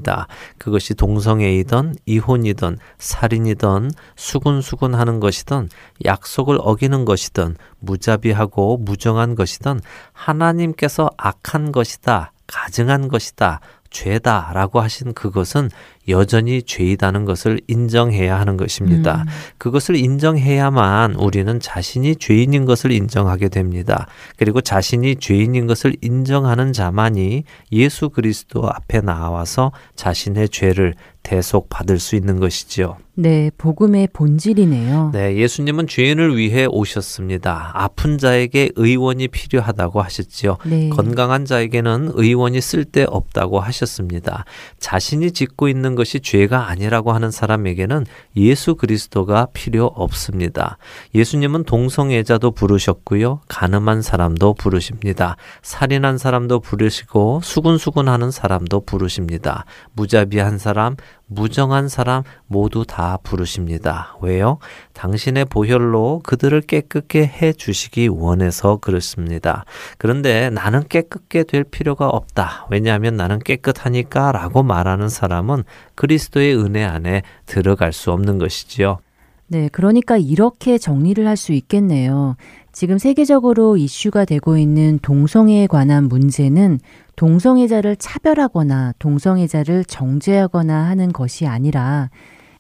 [0.59, 5.69] 그것이 동성애이든 이혼이든 살인이든 수군수군 하는 것이든
[6.05, 9.81] 약속을 어기는 것이든 무자비하고 무정한 것이든
[10.13, 12.33] 하나님께서 악한 것이다.
[12.47, 13.61] 가증한 것이다.
[13.91, 15.71] 죄다라고 하신 그것은
[16.11, 19.25] 여전히 죄이다는 것을 인정해야 하는 것입니다.
[19.27, 19.33] 음.
[19.59, 24.07] 그것을 인정해야만 우리는 자신이 죄인인 것을 인정하게 됩니다.
[24.37, 32.17] 그리고 자신이 죄인인 것을 인정하는 자만이 예수 그리스도 앞에 나와서 자신의 죄를 대속 받을 수
[32.17, 32.97] 있는 것이지요.
[33.15, 35.11] 네, 복음의 본질이네요.
[35.13, 37.73] 네, 예수님은 죄인을 위해 오셨습니다.
[37.75, 40.57] 아픈 자에게 의원이 필요하다고 하셨지요.
[40.65, 40.89] 네.
[40.89, 44.47] 건강한 자에게는 의원이 쓸데없다고 하셨습니다.
[44.79, 48.07] 자신이 짓고 있는 것이 죄가 아니라고 하는 사람에게는
[48.37, 50.79] 예수 그리스도가 필요 없습니다.
[51.15, 53.41] 예수님은 동성애자도 부르셨고요.
[53.49, 55.37] 가늠한 사람도 부르십니다.
[55.61, 59.67] 살인한 사람도 부르시고 수군수군하는 사람도 부르십니다.
[59.93, 64.17] 무자비한 사람, 무정한 사람 모두 다 부르십니다.
[64.21, 64.59] 왜요?
[64.95, 69.65] 당신의 보혈로 그들을 깨끗게 해 주시기 원해서 그렇습니다.
[69.99, 72.67] 그런데 나는 깨끗게 될 필요가 없다.
[72.71, 78.99] 왜냐하면 나는 깨끗하니까 라고 말하는 사람은 그리스도의 은혜 안에 들어갈 수 없는 것이지요.
[79.47, 82.37] 네, 그러니까 이렇게 정리를 할 수 있겠네요.
[82.73, 86.79] 지금 세계적으로 이슈가 되고 있는 동성애에 관한 문제는
[87.21, 92.09] 동성애자를 차별하거나 동성애자를 정죄하거나 하는 것이 아니라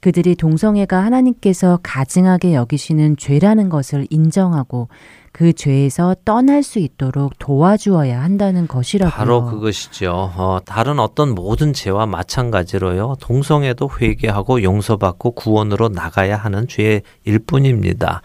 [0.02, 4.88] 그들이 동성애가 하나님께서 가증하게 여기시는 죄라는 것을 인정하고
[5.32, 9.14] 그 죄에서 떠날 수 있도록 도와주어야 한다는 것이라고요.
[9.14, 10.32] 바로 그것이죠.
[10.36, 13.16] 어, 다른 어떤 모든 죄와 마찬가지로요.
[13.20, 17.02] 동성애도 회개하고 용서받고 구원으로 나가야 하는 죄일
[17.46, 18.22] 뿐입니다.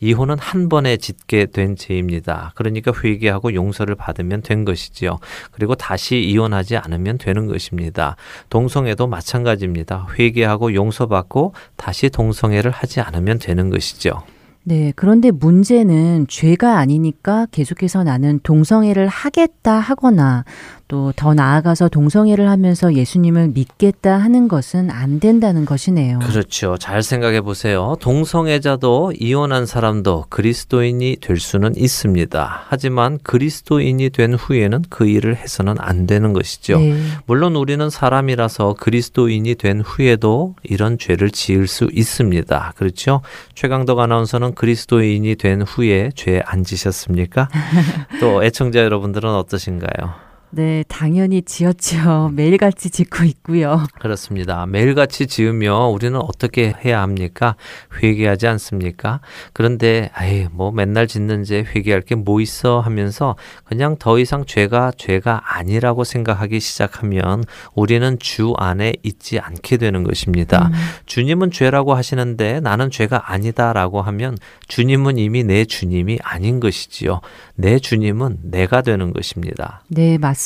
[0.00, 2.52] 이혼은 한 번에 짓게 된 죄입니다.
[2.54, 5.18] 그러니까 회개하고 용서를 받으면 된 것이지요.
[5.52, 8.16] 그리고 다시 이혼하지 않으면 되는 것입니다.
[8.50, 10.08] 동성애도 마찬가지입니다.
[10.18, 14.22] 회개하고 용서받고 다시 동성애를 하지 않으면 되는 것이죠.
[14.68, 20.44] 네, 그런데 문제는 죄가 아니니까 계속해서 나는 동성애를 하겠다 하거나
[20.88, 26.18] 또 더 나아가서 동성애를 하면서 예수님을 믿겠다 하는 것은 안 된다는 것이네요.
[26.20, 26.76] 그렇죠.
[26.78, 27.96] 잘 생각해 보세요.
[28.00, 32.64] 동성애자도 이혼한 사람도 그리스도인이 될 수는 있습니다.
[32.68, 36.78] 하지만 그리스도인이 된 후에는 그 일을 해서는 안 되는 것이죠.
[36.78, 36.96] 네.
[37.26, 42.72] 물론 우리는 사람이라서 그리스도인이 된 후에도 이런 죄를 지을 수 있습니다.
[42.76, 43.22] 그렇죠?
[43.54, 47.48] 최강덕 아나운서는 그리스도인이 된 후에 죄 안 지셨습니까?
[48.20, 50.25] 또 애청자 여러분들은 어떠신가요?
[50.50, 52.30] 네, 당연히 지었죠.
[52.34, 53.86] 매일같이 짓고 있고요.
[54.00, 54.66] 그렇습니다.
[54.66, 57.56] 매일같이 지으며 우리는 어떻게 해야 합니까?
[58.02, 59.20] 회개하지 않습니까?
[59.52, 65.42] 그런데 아이 뭐 맨날 짓는지 회개할 게 뭐 있어 하면서 그냥 더 이상 죄가 죄가
[65.44, 67.44] 아니라고 생각하기 시작하면
[67.74, 70.68] 우리는 주 안에 있지 않게 되는 것입니다.
[70.68, 70.72] 음.
[71.06, 74.36] 주님은 죄라고 하시는데 나는 죄가 아니다라고 하면
[74.68, 77.20] 주님은 이미 내 주님이 아닌 것이지요.
[77.54, 79.82] 내 주님은 내가 되는 것입니다.
[79.88, 80.45] 네, 맞습니다.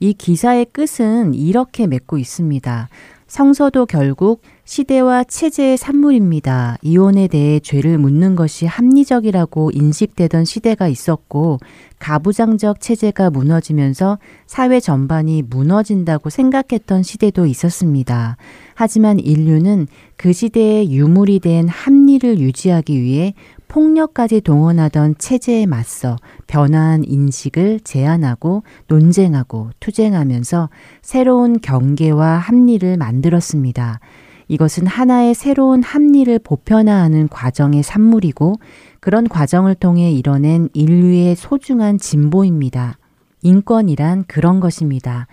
[0.00, 2.88] 이 기사의 끝은 이렇게 맺고 있습니다.
[3.30, 6.78] 성서도 결국 시대와 체제의 산물입니다.
[6.82, 11.58] 이혼에 대해 죄를 묻는 것이 합리적이라고 인식되던 시대가 있었고,
[12.00, 18.36] 가부장적 체제가 무너지면서 사회 전반이 무너진다고 생각했던 시대도 있었습니다.
[18.74, 19.86] 하지만 인류는
[20.16, 23.34] 그 시대의 유물이 된 합리를 유지하기 위해
[23.70, 26.16] 폭력까지 동원하던 체제에 맞서
[26.48, 30.68] 변화한 인식을 제안하고 논쟁하고 투쟁하면서
[31.02, 34.00] 새로운 경계와 합리를 만들었습니다.
[34.48, 38.56] 이것은 하나의 새로운 합리를 보편화하는 과정의 산물이고
[38.98, 42.98] 그런 과정을 통해 이뤄낸 인류의 소중한 진보입니다.
[43.42, 45.28] 인권이란 그런 것입니다.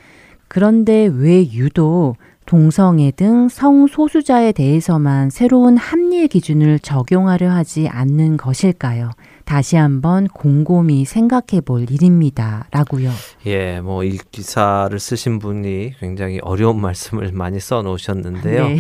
[0.48, 2.18] 그런데 왜 유독
[2.48, 9.12] 동성애 등 성소수자에 대해서만 새로운 합리의 기준을 적용하려 하지 않는 것일까요?
[9.48, 12.68] 다시 한번 곰곰이 생각해 볼 일입니다.
[12.72, 13.10] 라고요.
[13.46, 18.68] 예, 뭐 이 기사를 쓰신 분이 굉장히 어려운 말씀을 많이 써 놓으셨는데요.
[18.68, 18.78] 네.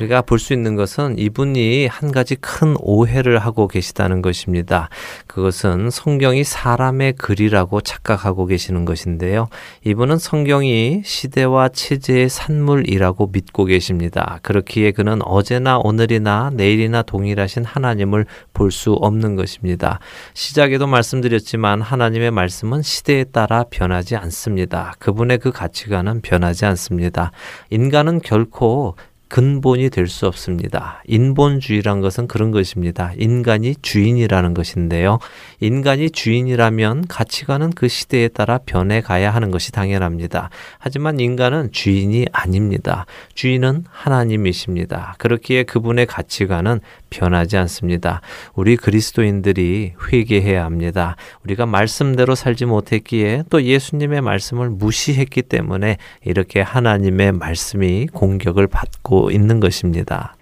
[0.00, 4.88] 우리가 볼 수 있는 것은 이분이 한 가지 큰 오해를 하고 계시다는 것입니다.
[5.28, 9.48] 그것은 성경이 사람의 글이라고 착각하고 계시는 것인데요.
[9.84, 14.40] 이분은 성경이 시대와 체제의 산물이라고 믿고 계십니다.
[14.42, 20.00] 그렇기에 그는 어제나 오늘이나 내일이나 동일하신 하나님을 볼 수 없는 것입니다.
[20.34, 24.94] 시작에도 말씀드렸지만 하나님의 말씀은 시대에 따라 변하지 않습니다.
[24.98, 27.32] 그분의 그 가치관은 변하지 않습니다.
[27.70, 28.96] 인간은 결코
[29.28, 31.02] 근본이 될 수 없습니다.
[31.06, 33.12] 인본주의란 것은 그런 것입니다.
[33.18, 35.18] 인간이 주인이라는 것인데요.
[35.60, 40.50] 인간이 주인이라면 가치관은 그 시대에 따라 변해 가야 하는 것이 당연합니다.
[40.78, 43.06] 하지만 인간은 주인이 아닙니다.
[43.34, 45.16] 주인은 하나님이십니다.
[45.18, 46.80] 그렇기에 그분의 가치관은
[47.10, 48.20] 변하지 않습니다.
[48.54, 51.16] 우리 그리스도인들이 회개해야 합니다.
[51.44, 59.60] 우리가 말씀대로 살지 못했기에 또 예수님의 말씀을 무시했기 때문에 이렇게 하나님의 말씀이 공격을 받고 있는
[59.60, 60.37] 것입니다.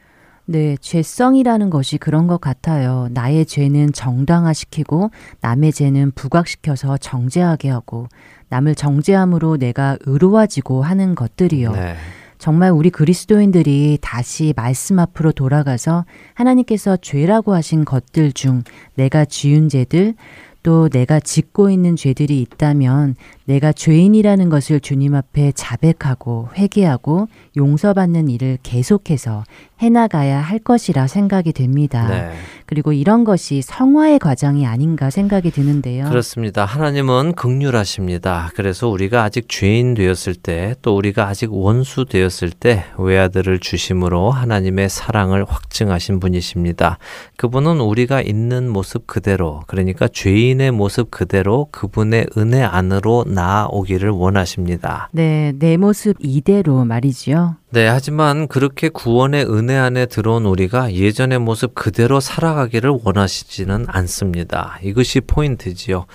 [0.46, 3.08] 네, 죄성이라는 것이 그런 것 같아요.
[3.10, 8.08] 나의 죄는 정당화시키고 남의 죄는 부각시켜서 정죄하게 하고
[8.48, 11.72] 남을 정죄함으로 내가 의로워지고 하는 것들이요.
[11.72, 11.96] 네.
[12.38, 18.62] 정말 우리 그리스도인들이 다시 말씀 앞으로 돌아가서 하나님께서 죄라고 하신 것들 중
[18.94, 20.14] 내가 지은 죄들
[20.62, 23.16] 또 내가 짓고 있는 죄들이 있다면
[23.46, 29.44] 내가 죄인이라는 것을 주님 앞에 자백하고 회개하고 용서받는 일을 계속해서
[29.80, 32.08] 해나가야 할 것이라 생각이 됩니다.
[32.08, 32.30] 네.
[32.64, 36.08] 그리고 이런 것이 성화의 과정이 아닌가 생각이 드는데요.
[36.08, 36.64] 그렇습니다.
[36.64, 38.50] 하나님은 극률하십니다.
[38.54, 44.88] 그래서 우리가 아직 죄인 되었을 때 또 우리가 아직 원수 되었을 때 외아들을 주심으로 하나님의
[44.88, 46.98] 사랑을 확증하신 분이십니다.
[47.36, 55.08] 그분은 우리가 있는 모습 그대로 그러니까 죄인의 모습 그대로 그분의 은혜 안으로 나아오기를 원하십니다.
[55.12, 57.56] 네, 내 모습 이대로 말이지요.
[57.70, 64.78] 네, 하지만 그렇게 구원의 은혜 안에 들어온 우리가 예전의 모습 그대로 살아가기를 원하시지는 않습니다.
[64.82, 66.06] 이것이 포인트지요.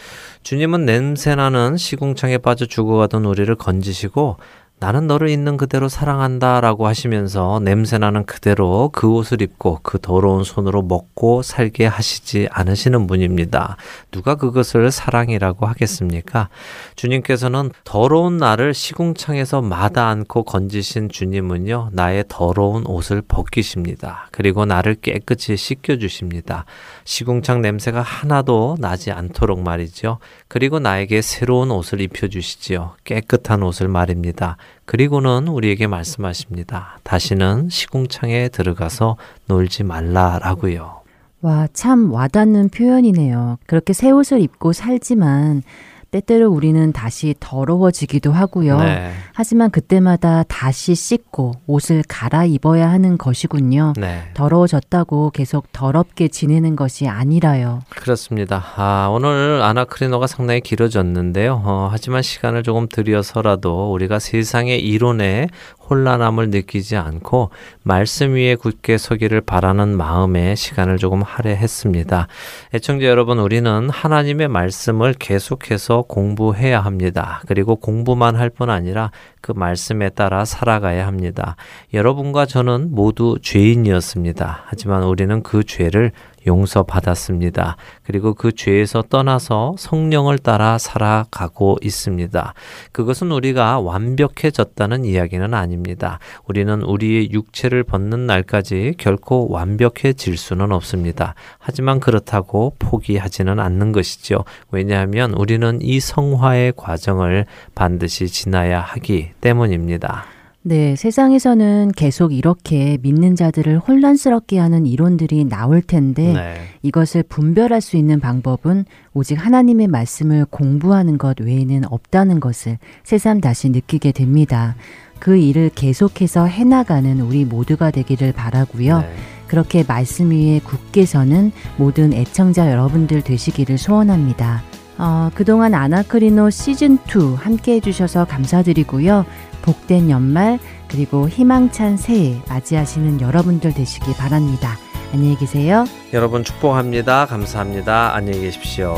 [0.43, 4.37] 주님은 냄새나는 시궁창에 빠져 죽어가던 우리를 건지시고
[4.81, 10.81] 나는 너를 있는 그대로 사랑한다 라고 하시면서 냄새나는 그대로 그 옷을 입고 그 더러운 손으로
[10.81, 13.77] 먹고 살게 하시지 않으시는 분입니다.
[14.09, 16.49] 누가 그것을 사랑이라고 하겠습니까?
[16.95, 24.29] 주님께서는 더러운 나를 시궁창에서 마다 않고 건지신 주님은요, 나의 더러운 옷을 벗기십니다.
[24.31, 26.65] 그리고 나를 깨끗이 씻겨주십니다.
[27.03, 30.17] 시궁창 냄새가 하나도 나지 않도록 말이죠.
[30.47, 32.95] 그리고 나에게 새로운 옷을 입혀주시지요.
[33.03, 34.57] 깨끗한 옷을 말입니다.
[34.85, 36.99] 그리고는 우리에게 말씀하십니다.
[37.03, 39.17] 다시는 시궁창에 들어가서
[39.47, 41.01] 놀지 말라라고요.
[41.41, 43.57] 와, 참 와닿는 표현이네요.
[43.65, 45.63] 그렇게 새 옷을 입고 살지만
[46.11, 48.79] 때때로 우리는 다시 더러워지기도 하고요.
[48.79, 49.11] 네.
[49.33, 53.93] 하지만 그때마다 다시 씻고 옷을 갈아입어야 하는 것이군요.
[53.97, 54.23] 네.
[54.33, 57.81] 더러워졌다고 계속 더럽게 지내는 것이 아니라요.
[57.89, 58.61] 그렇습니다.
[58.75, 61.61] 아, 오늘 아나크리노가 상당히 길어졌는데요.
[61.63, 65.47] 어, 하지만 시간을 조금 들여서라도 우리가 세상의 이론에
[65.89, 67.49] 혼란함을 느끼지 않고
[67.83, 72.27] 말씀 위에 굳게 서기를 바라는 마음에 시간을 조금 할애했습니다.
[72.73, 77.41] 애청자 여러분, 우리는 하나님의 말씀을 계속해서 공부해야 합니다.
[77.47, 81.55] 그리고 공부만 할 뿐 아니라 그 말씀에 따라 살아가야 합니다.
[81.93, 84.63] 여러분과 저는 모두 죄인이었습니다.
[84.65, 86.11] 하지만 우리는 그 죄를
[86.45, 87.77] 용서받았습니다.
[88.03, 92.53] 그리고 그 죄에서 떠나서 성령을 따라 살아가고 있습니다.
[92.91, 96.19] 그것은 우리가 완벽해졌다는 이야기는 아닙니다.
[96.47, 101.35] 우리는 우리의 육체를 벗는 날까지 결코 완벽해질 수는 없습니다.
[101.59, 104.43] 하지만 그렇다고 포기하지는 않는 것이죠.
[104.71, 110.40] 왜냐하면 우리는 이 성화의 과정을 반드시 지나야 하기 때문입니다.
[110.63, 116.53] 네, 세상에서는 계속 이렇게 믿는 자들을 혼란스럽게 하는 이론들이 나올 텐데 네.
[116.83, 118.85] 이것을 분별할 수 있는 방법은
[119.15, 124.75] 오직 하나님의 말씀을 공부하는 것 외에는 없다는 것을 새삼 다시 느끼게 됩니다.
[125.19, 128.99] 그 일을 계속해서 해나가는 우리 모두가 되기를 바라고요.
[128.99, 129.15] 네.
[129.47, 134.61] 그렇게 말씀 위에 굳게 서는 모든 애청자 여러분들 되시기를 소원합니다.
[135.01, 139.25] 어, 그동안 아나크리노 시즌2 함께 해주셔서 감사드리고요.
[139.63, 144.77] 복된 연말 그리고 희망찬 새해 맞이하시는 여러분들 되시기 바랍니다.
[145.11, 145.85] 안녕히 계세요.
[146.13, 147.25] 여러분 축복합니다.
[147.25, 148.13] 감사합니다.
[148.13, 148.95] 안녕히 계십시오.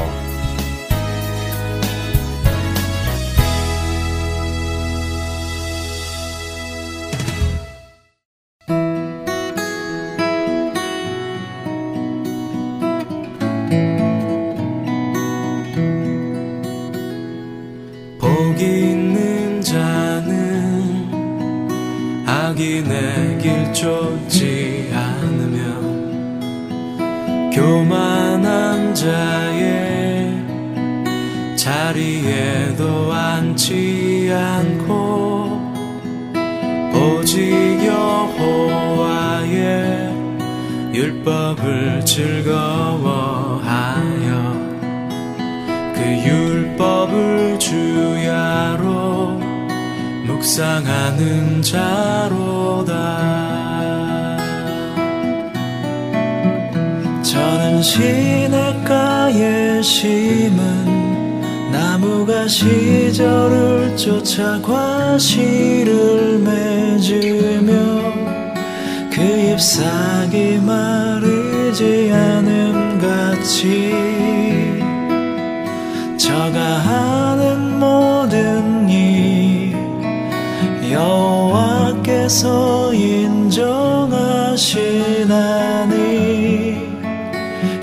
[84.54, 85.96] 하시나니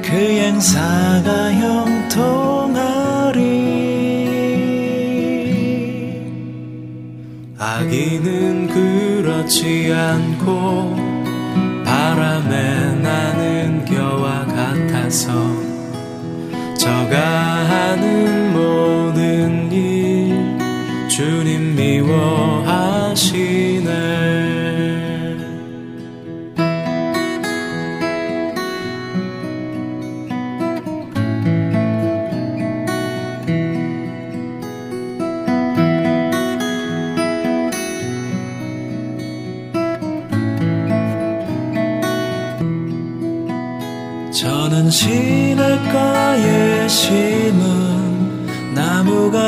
[0.03, 3.41] 그 행사가 형통하리.
[7.59, 10.95] 자기는 그렇지 않고
[11.85, 15.50] 바람에 나는 겨와 같아서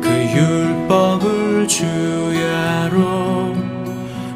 [0.01, 3.55] 그 율법을 주야로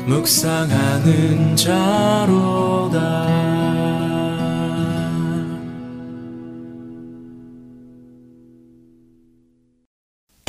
[0.06, 2.61] 묵상하는 자로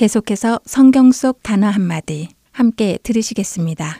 [0.02, 3.98] 계속해서 성경 속 단어 한마디 함께 들으시겠습니다.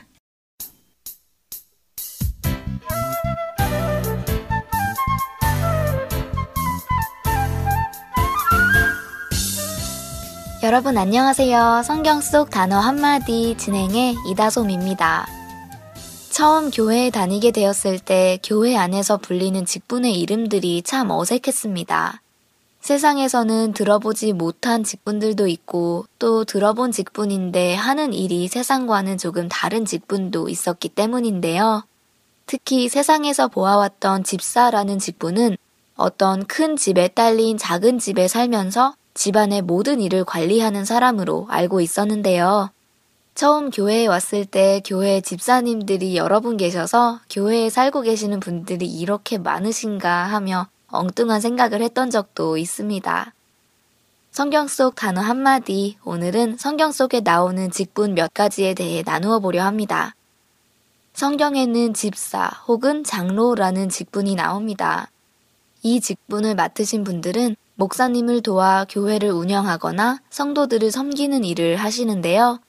[10.61, 11.83] 여러분 안녕하세요.
[11.85, 15.25] 성경 속 단어 한마디 진행의 이다솜입니다.
[16.31, 22.22] 처음 교회에 다니게 되었을 때 교회 안에서 불리는 직분의 이름들이 참 어색했습니다.
[22.83, 30.89] 세상에서는 들어보지 못한 직분들도 있고 또 들어본 직분인데 하는 일이 세상과는 조금 다른 직분도 있었기
[30.89, 31.85] 때문인데요.
[32.45, 35.55] 특히 세상에서 보아왔던 집사라는 직분은
[35.95, 42.69] 어떤 큰 집에 딸린 작은 집에 살면서 집안의 모든 일을 관리하는 사람으로 알고 있었는데요.
[43.33, 50.25] 처음 교회에 왔을 때 교회 집사님들이 여러 분 계셔서 교회에 살고 계시는 분들이 이렇게 많으신가
[50.25, 53.33] 하며 엉뚱한 생각을 했던 적도 있습니다.
[54.31, 60.15] 성경 속 단어 한마디, 오늘은 성경 속에 나오는 직분 몇 가지에 대해 나누어 보려 합니다.
[61.13, 65.09] 성경에는 집사 혹은 장로라는 직분이 나옵니다.
[65.81, 72.59] 이 직분을 맡으신 분들은 목사님을 도와 교회를 운영하거나 성도들을 섬기는 일을 하시는데요.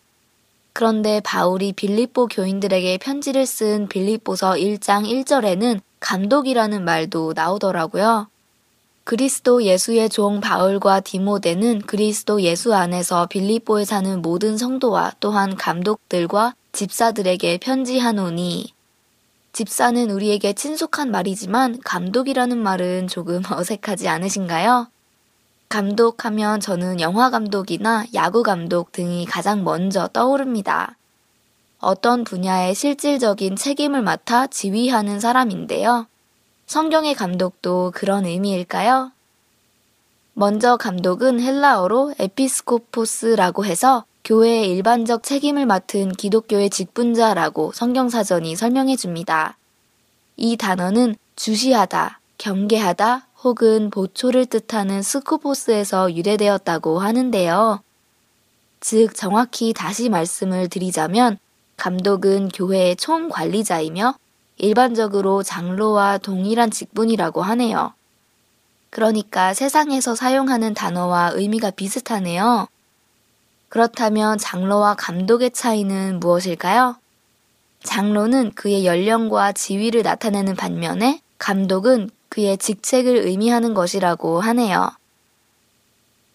[0.72, 8.28] 그런데 바울이 빌립보 교인들에게 편지를 쓴 빌립보서 1장 1절에는 감독이라는 말도 나오더라고요.
[9.04, 17.56] 그리스도 예수의 종 바울과 디모데는 그리스도 예수 안에서 빌립보에 사는 모든 성도와 또한 감독들과 집사들에게
[17.58, 18.74] 편지하노니
[19.52, 24.88] 집사는 우리에게 친숙한 말이지만 감독이라는 말은 조금 어색하지 않으신가요?
[25.70, 30.96] 감독하면 저는 영화 감독이나 야구 감독 등이 가장 먼저 떠오릅니다.
[31.84, 36.06] 어떤 분야의 실질적인 책임을 맡아 지휘하는 사람인데요.
[36.66, 39.12] 성경의 감독도 그런 의미일까요?
[40.32, 49.58] 먼저 감독은 헬라어로 에피스코포스라고 해서 교회의 일반적 책임을 맡은 기독교의 직분자라고 성경사전이 설명해 줍니다.
[50.38, 57.82] 이 단어는 주시하다, 경계하다 혹은 보초를 뜻하는 스코포스에서 유래되었다고 하는데요.
[58.80, 61.38] 즉, 정확히 다시 말씀을 드리자면,
[61.76, 64.14] 감독은 교회의 총 관리자이며
[64.56, 67.92] 일반적으로 장로와 동일한 직분이라고 하네요.
[68.90, 72.68] 그러니까 세상에서 사용하는 단어와 의미가 비슷하네요.
[73.68, 76.96] 그렇다면 장로와 감독의 차이는 무엇일까요?
[77.82, 84.92] 장로는 그의 연령과 지위를 나타내는 반면에 감독은 그의 직책을 의미하는 것이라고 하네요.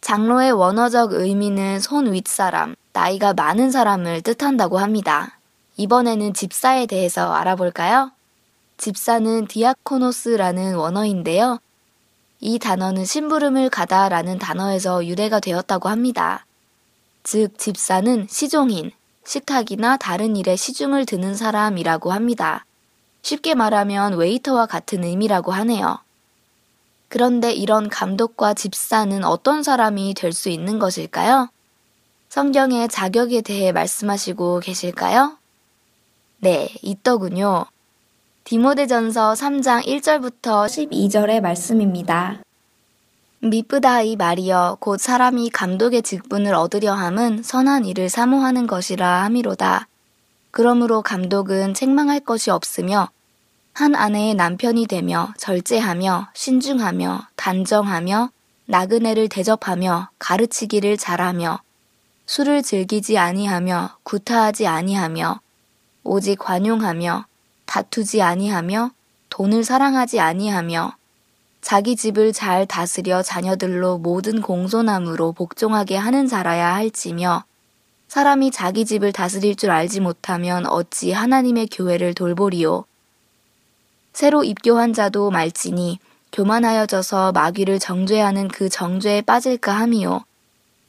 [0.01, 5.39] 장로의 원어적 의미는 손 윗사람, 나이가 많은 사람을 뜻한다고 합니다.
[5.77, 8.11] 이번에는 집사에 대해서 알아볼까요?
[8.75, 11.59] 집사는 디아코노스라는 원어인데요.
[12.41, 16.45] 이 단어는 심부름을 가다라는 단어에서 유래가 되었다고 합니다.
[17.23, 18.91] 즉, 집사는 시종인,
[19.23, 22.65] 식탁이나 다른 일에 시중을 드는 사람이라고 합니다.
[23.21, 25.99] 쉽게 말하면 웨이터와 같은 의미라고 하네요.
[27.07, 31.47] 그런데 이런 감독과 집사는 어떤 사람이 될 수 있는 것일까요?
[32.29, 35.37] 성경의 자격에 대해 말씀하시고 계실까요?
[36.37, 37.65] 네, 있더군요.
[38.43, 42.37] 디모데전서 3장 1절부터 12절의 말씀입니다.
[43.39, 49.87] 미쁘다이 말이여 곧 사람이 감독의 직분을 얻으려 함은 선한 일을 사모하는 것이라 함이로다.
[50.51, 53.09] 그러므로 감독은 책망할 것이 없으며
[53.73, 58.29] 한 아내의 남편이 되며 절제하며 신중하며 단정하며
[58.67, 61.61] 나그네를 대접하며 가르치기를 잘하며
[62.29, 65.39] 술을 즐기지 아니하며 구타하지 아니하며
[66.03, 67.25] 오직 관용하며
[67.65, 68.91] 다투지 아니하며
[69.31, 70.93] 돈을 사랑하지 아니하며
[71.61, 77.45] 자기 집을 잘 다스려 자녀들로 모든 공손함으로 복종하게 하는 자라야 할지며
[78.09, 82.85] 사람이 자기 집을 다스릴 줄 알지 못하면 어찌 하나님의 교회를 돌보리요.
[84.13, 85.97] 새로 입교한 자도 말지니
[86.31, 90.28] 교만하여져서 마귀를 정죄하는 그 정죄에 빠질까 함이요.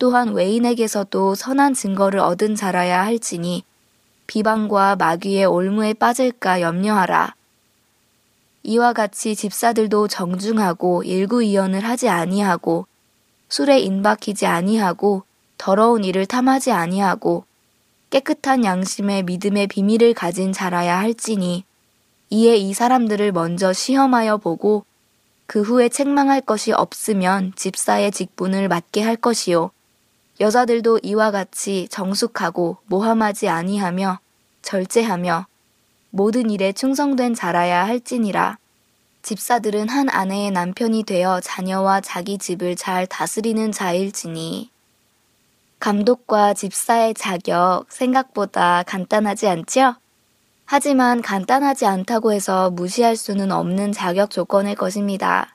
[0.01, 3.65] 또한 외인에게서도 선한 증거를 얻은 자라야 할지니
[4.29, 7.35] 비방과 마귀의 올무에 빠질까 염려하라.
[8.63, 12.87] 이와 같이 집사들도 정중하고 일구이연을 하지 아니하고
[13.51, 15.25] 술에 인박히지 아니하고
[15.59, 17.45] 더러운 일을 탐하지 아니하고
[18.09, 21.65] 깨끗한 양심의 믿음의 비밀을 가진 자라야 할지니
[22.31, 24.87] 이에 이 사람들을 먼저 시험하여 보고
[25.45, 29.73] 그 후에 책망할 것이 없으면 집사의 직분을 맡게 할 것이요
[30.41, 34.21] 여자들도 이와 같이 정숙하고 모함하지 아니하며
[34.63, 35.47] 절제하며
[36.09, 38.57] 모든 일에 충성된 자라야 할지니라.
[39.23, 44.71] 집사들은 한 아내의 남편이 되어 자녀와 자기 집을 잘 다스리는 자일지니.
[45.79, 49.95] 감독과 집사의 자격 생각보다 간단하지 않죠?
[50.65, 55.55] 하지만 간단하지 않다고 해서 무시할 수는 없는 자격 조건일 것입니다.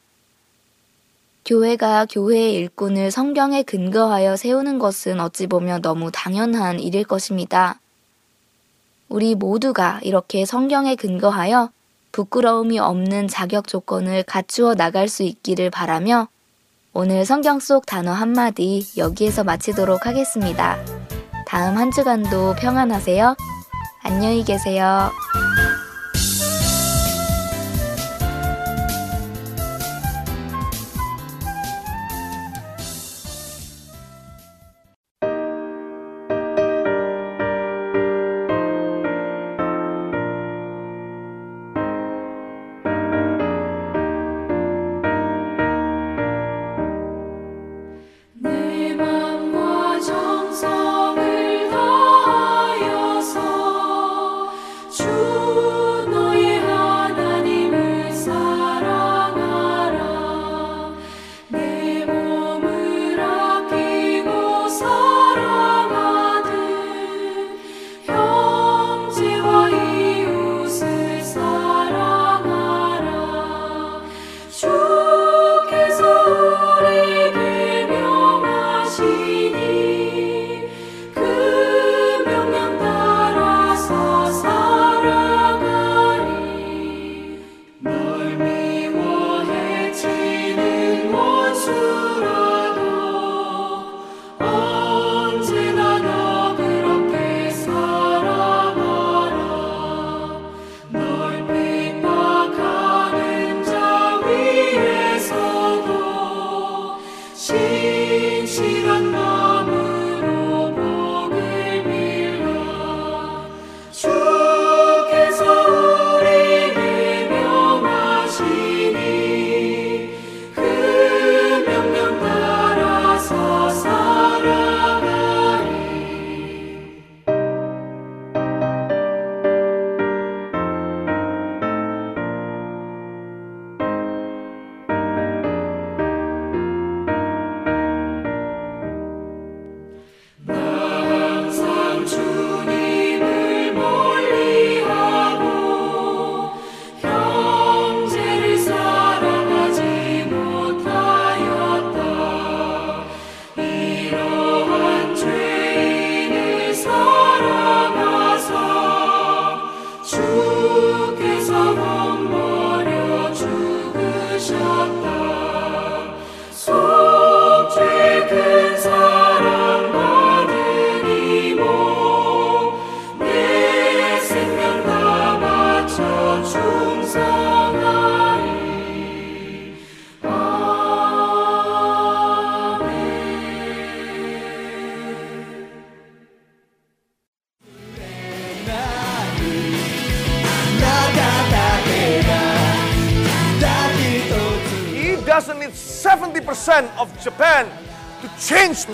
[1.45, 7.79] 교회가 교회의 일꾼을 성경에 근거하여 세우는 것은 어찌 보면 너무 당연한 일일 것입니다.
[9.09, 11.69] 우리 모두가 이렇게 성경에 근거하여
[12.11, 16.27] 부끄러움이 없는 자격 조건을 갖추어 나갈 수 있기를 바라며
[16.93, 20.77] 오늘 성경 속 단어 한마디 여기에서 마치도록 하겠습니다.
[21.45, 23.35] 다음 한 주간도 평안하세요.
[24.01, 25.11] 안녕히 계세요.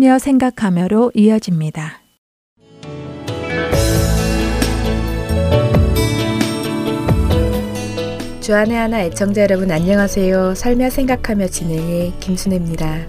[0.00, 2.00] 살며 생각하며로 이어집니다.
[8.40, 10.54] 주안의 하나 애청자 여러분 안녕하세요.
[10.54, 13.06] 살며 생각하며 진행해 김순혜입니다.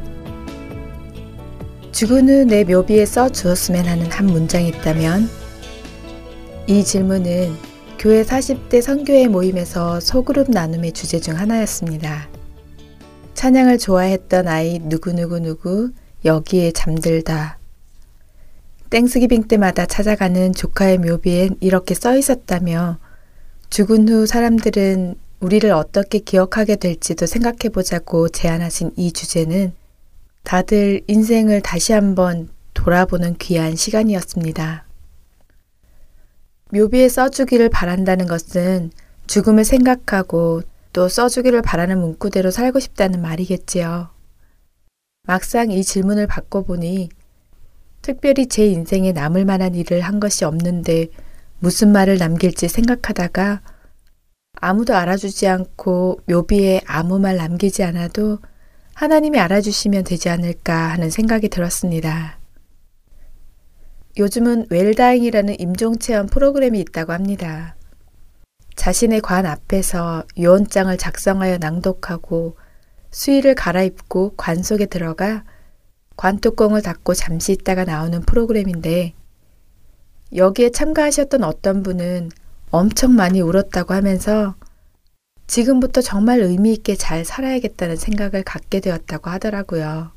[1.93, 5.29] 죽은 후 내 묘비에 써 주었으면 하는 한 문장이 있다면
[6.67, 7.53] 이 질문은
[7.99, 12.27] 교회 40대 선교회 모임에서 소그룹 나눔의 주제 중 하나였습니다.
[13.33, 15.91] 찬양을 좋아했던 아이 누구누구누구
[16.25, 17.57] 여기에 잠들다.
[18.89, 22.97] 땡스기빙 때마다 찾아가는 조카의 묘비엔 이렇게 써 있었다며
[23.69, 29.73] 죽은 후 사람들은 우리를 어떻게 기억하게 될지도 생각해 보자고 제안하신 이 주제는
[30.43, 34.85] 다들 인생을 다시 한번 돌아보는 귀한 시간이었습니다.
[36.73, 38.91] 묘비에 써주기를 바란다는 것은
[39.27, 40.61] 죽음을 생각하고
[40.93, 44.09] 또 써주기를 바라는 문구대로 살고 싶다는 말이겠지요.
[45.23, 47.09] 막상 이 질문을 바꿔보니
[48.01, 51.07] 특별히 제 인생에 남을 만한 일을 한 것이 없는데
[51.59, 53.61] 무슨 말을 남길지 생각하다가
[54.59, 58.39] 아무도 알아주지 않고 묘비에 아무 말 남기지 않아도
[58.95, 62.39] 하나님이 알아주시면 되지 않을까 하는 생각이 들었습니다.
[64.17, 67.75] 요즘은 웰다잉이라는 임종체험 프로그램이 있다고 합니다.
[68.75, 72.57] 자신의 관 앞에서 유언장을 작성하여 낭독하고
[73.11, 75.43] 수의를 갈아입고 관 속에 들어가
[76.15, 79.13] 관뚜껑을 닫고 잠시 있다가 나오는 프로그램인데
[80.35, 82.31] 여기에 참가하셨던 어떤 분은
[82.69, 84.55] 엄청 많이 울었다고 하면서
[85.47, 90.11] 지금부터 정말 의미 있게 잘 살아야겠다는 생각을 갖게 되었다고 하더라고요.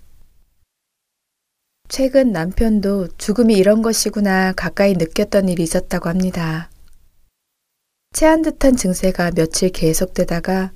[1.89, 6.71] 최근 남편도 죽음이 이런 것이구나 가까이 느꼈던 일이 있었다고 합니다.
[8.13, 10.71] 체한 듯한 증세가 며칠 계속되다가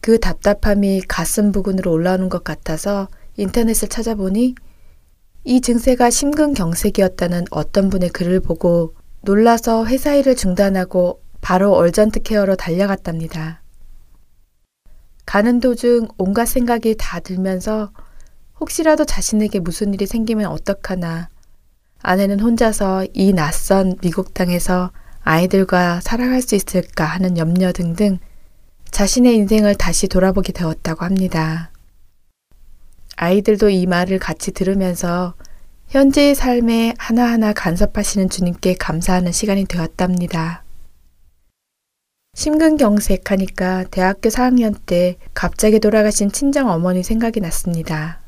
[0.00, 4.54] 그 답답함이 가슴 부근으로 올라오는 것 같아서 인터넷을 찾아보니
[5.44, 13.62] 이 증세가 심근경색이었다는 어떤 분의 글을 보고 놀라서 회사 일을 중단하고 바로 얼전트 케어로 달려갔답니다.
[15.26, 17.92] 가는 도중 온갖 생각이 다 들면서
[18.58, 21.28] 혹시라도 자신에게 무슨 일이 생기면 어떡하나
[22.02, 24.90] 아내는 혼자서 이 낯선 미국 땅에서
[25.22, 28.18] 아이들과 살아갈 수 있을까 하는 염려 등등
[28.90, 31.70] 자신의 인생을 다시 돌아보게 되었다고 합니다.
[33.16, 35.34] 아이들도 이 말을 같이 들으면서
[35.88, 40.64] 현재의 삶에 하나하나 간섭하시는 주님께 감사하는 시간이 되었답니다.
[42.34, 48.20] 심근경색하니까 대학교 4학년 때 갑자기 돌아가신 친정 어머니 생각이 났습니다.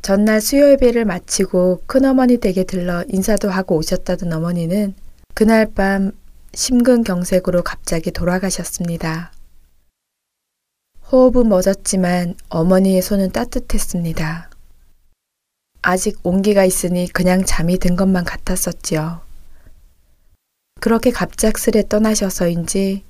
[0.00, 4.94] 전날 수요 예배를 마치고 큰어머니 댁에 들러 인사도 하고 오셨다던 어머니는
[5.34, 6.12] 그날 밤
[6.54, 9.32] 심근경색으로 갑자기 돌아가셨습니다.
[11.10, 14.50] 호흡은 멎었지만 어머니의 손은 따뜻했습니다.
[15.82, 19.20] 아직 온기가 있으니 그냥 잠이 든 것만 같았었지요.
[20.80, 23.04] 그렇게 갑작스레 떠나셔서인지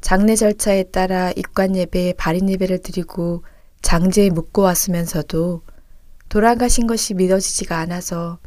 [0.00, 3.42] 장례 절차에 따라 입관 예배에 발인 예배를 드리고
[3.82, 5.62] 장제에 묻고 왔으면서도
[6.28, 8.38] 돌아가신 것이 믿어지지가 않아서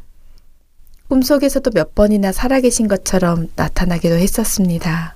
[1.14, 5.14] 꿈속에서도 몇 번이나 살아계신 것처럼 나타나기도 했었습니다.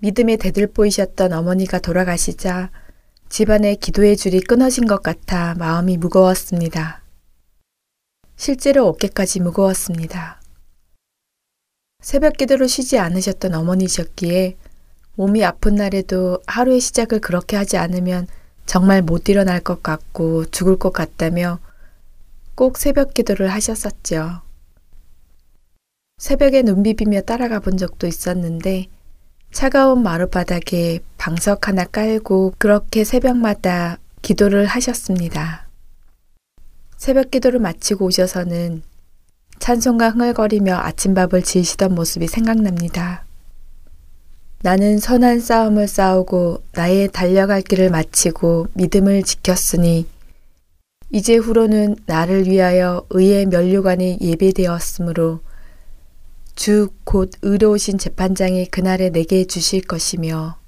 [0.00, 2.70] 믿음의 대들보이셨던 어머니가 돌아가시자
[3.28, 7.02] 집안의 기도의 줄이 끊어진 것 같아 마음이 무거웠습니다.
[8.34, 10.40] 실제로 어깨까지 무거웠습니다.
[12.02, 14.56] 새벽 기도를 쉬지 않으셨던 어머니셨기에
[15.14, 18.26] 몸이 아픈 날에도 하루의 시작을 그렇게 하지 않으면
[18.66, 21.60] 정말 못 일어날 것 같고 죽을 것 같다며
[22.56, 24.40] 꼭 새벽 기도를 하셨었죠.
[26.16, 28.86] 새벽에 눈 비비며 따라가 본 적도 있었는데
[29.52, 35.68] 차가운 마룻바닥에 방석 하나 깔고 그렇게 새벽마다 기도를 하셨습니다.
[36.96, 38.82] 새벽 기도를 마치고 오셔서는
[39.58, 43.26] 찬송가 흥얼거리며 아침밥을 지으시던 모습이 생각납니다.
[44.62, 50.06] 나는 선한 싸움을 싸우고 나의 달려갈 길을 마치고 믿음을 지켰으니
[51.10, 55.40] 이제 후로는 나를 위하여 의의 면류관이 예배되었으므로
[56.54, 60.58] 주 곧 의로우신 재판장이 그날에 내게 주실 것이며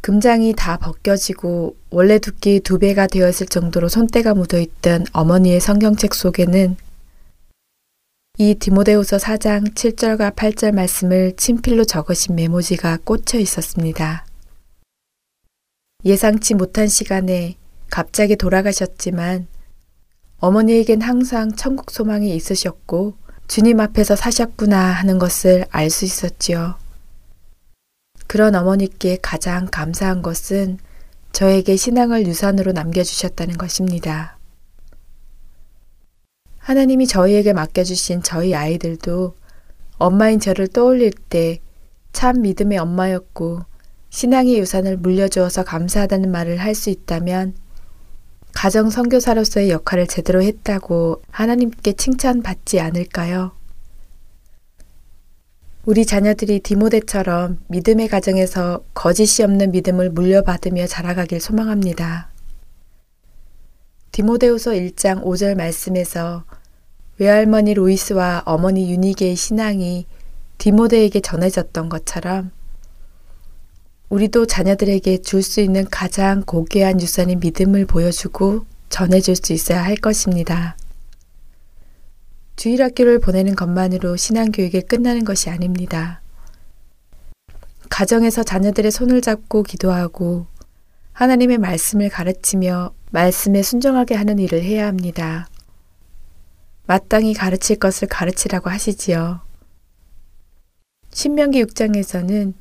[0.00, 6.76] 금장이 다 벗겨지고 원래 두께 두 배가 되었을 정도로 손때가 묻어있던 어머니의 성경책 속에는
[8.36, 14.26] 이 디모데후서 4장 7절과 8절 말씀을 친필로 적으신 메모지가 꽂혀 있었습니다.
[16.04, 17.56] 예상치 못한 시간에
[17.94, 19.46] 갑자기 돌아가셨지만
[20.40, 23.14] 어머니에겐 항상 천국 소망이 있으셨고
[23.46, 26.74] 주님 앞에서 사셨구나 하는 것을 알 수 있었지요.
[28.26, 30.78] 그런 어머니께 가장 감사한 것은
[31.30, 34.38] 저에게 신앙을 유산으로 남겨주셨다는 것입니다.
[36.58, 39.36] 하나님이 저희에게 맡겨주신 저희 아이들도
[39.98, 41.60] 엄마인 저를 떠올릴 때
[42.12, 43.60] 참 믿음의 엄마였고
[44.10, 47.54] 신앙의 유산을 물려주어서 감사하다는 말을 할 수 있다면
[48.54, 53.52] 가정 선교사로서의 역할을 제대로 했다고 하나님께 칭찬받지 않을까요?
[55.84, 62.30] 우리 자녀들이 디모데처럼 믿음의 가정에서 거짓이 없는 믿음을 물려받으며 자라가길 소망합니다.
[64.12, 66.44] 디모데후서 1장 5절 말씀에서
[67.18, 70.06] 외할머니 로이스와 어머니 유니게의 신앙이
[70.56, 72.50] 디모데에게 전해졌던 것처럼
[74.08, 80.76] 우리도 자녀들에게 줄 수 있는 가장 고귀한 유산인 믿음을 보여주고 전해줄 수 있어야 할 것입니다.
[82.56, 86.20] 주일학교를 보내는 것만으로 신앙교육이 끝나는 것이 아닙니다.
[87.90, 90.46] 가정에서 자녀들의 손을 잡고 기도하고
[91.12, 95.48] 하나님의 말씀을 가르치며 말씀에 순종하게 하는 일을 해야 합니다.
[96.86, 99.40] 마땅히 가르칠 것을 가르치라고 하시지요.
[101.12, 102.54] 신명기 6장에서는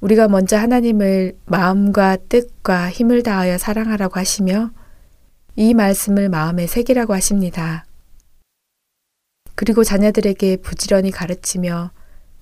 [0.00, 4.70] 우리가 먼저 하나님을 마음과 뜻과 힘을 다하여 사랑하라고 하시며
[5.56, 7.84] 이 말씀을 마음에 새기라고 하십니다.
[9.56, 11.90] 그리고 자녀들에게 부지런히 가르치며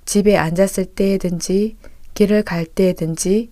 [0.04, 1.76] 집에 앉았을 때에든지
[2.12, 3.50] 길을 갈 때에든지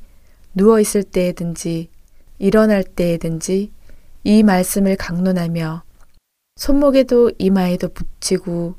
[0.54, 1.88] 누워 있을 때에든지
[2.38, 3.72] 일어날 때에든지
[4.22, 5.82] 이 말씀을 강론하며
[6.56, 8.74] 손목에도 이마에도 붙이고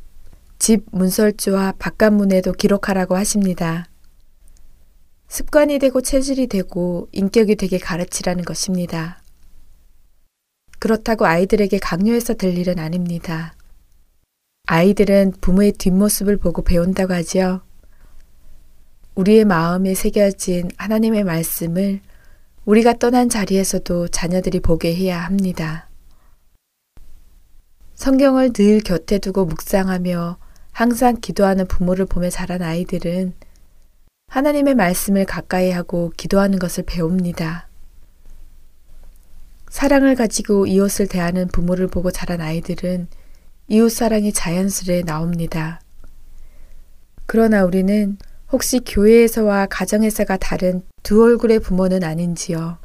[0.60, 3.88] 집 문설주와 바깥문에도 기록하라고 하십니다.
[5.28, 9.22] 습관이 되고 체질이 되고 인격이 되게 가르치라는 것입니다.
[10.80, 13.56] 그렇다고 아이들에게 강요해서 될 일은 아닙니다.
[14.68, 17.62] 아이들은 부모의 뒷모습을 보고 배운다고 하지요.
[19.16, 22.02] 우리의 마음에 새겨진 하나님의 말씀을
[22.66, 25.88] 우리가 떠난 자리에서도 자녀들이 보게 해야 합니다.
[27.96, 30.38] 성경을 늘 곁에 두고 묵상하며
[30.72, 33.34] 항상 기도하는 부모를 보며 자란 아이들은
[34.28, 37.70] 하나님의 말씀을 가까이 하고 기도하는 것을 배웁니다.
[39.70, 43.08] 사랑을 가지고 이웃을 대하는 부모를 보고 자란 아이들은
[43.68, 45.82] 이웃 사랑이 자연스레 나옵니다.
[47.26, 48.18] 그러나 우리는
[48.52, 52.78] 혹시 교회에서와 가정에서가 다른 두 얼굴의 부모는 아닌지요.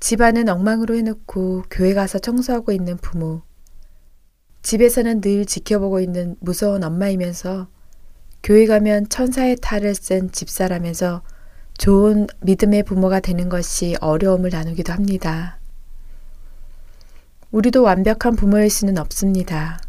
[0.00, 3.42] 집안은 엉망으로 해놓고 교회 가서 청소하고 있는 부모.
[4.62, 7.68] 집에서는 늘 지켜보고 있는 무서운 엄마이면서
[8.42, 11.22] 교회 가면 천사의 탈을 쓴 집사라면서
[11.76, 15.58] 좋은 믿음의 부모가 되는 것이 어려움을 나누기도 합니다.
[17.50, 19.80] 우리도 완벽한 부모일 수는 없습니다.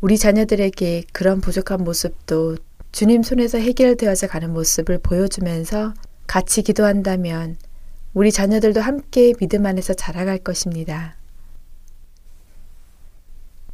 [0.00, 2.56] 우리 자녀들에게 그런 부족한 모습도
[2.92, 5.94] 주님 손에서 해결되어져 가는 모습을 보여주면서
[6.26, 7.56] 같이 기도한다면
[8.14, 11.16] 우리 자녀들도 함께 믿음 안에서 자라갈 것입니다.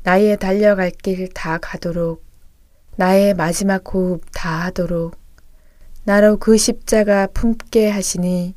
[0.03, 2.30] 나의 달려갈 길 다 가도록
[3.01, 5.17] 나의 마지막 호흡 다 하도록
[6.05, 8.55] 나로 그 십자가 품게 하시니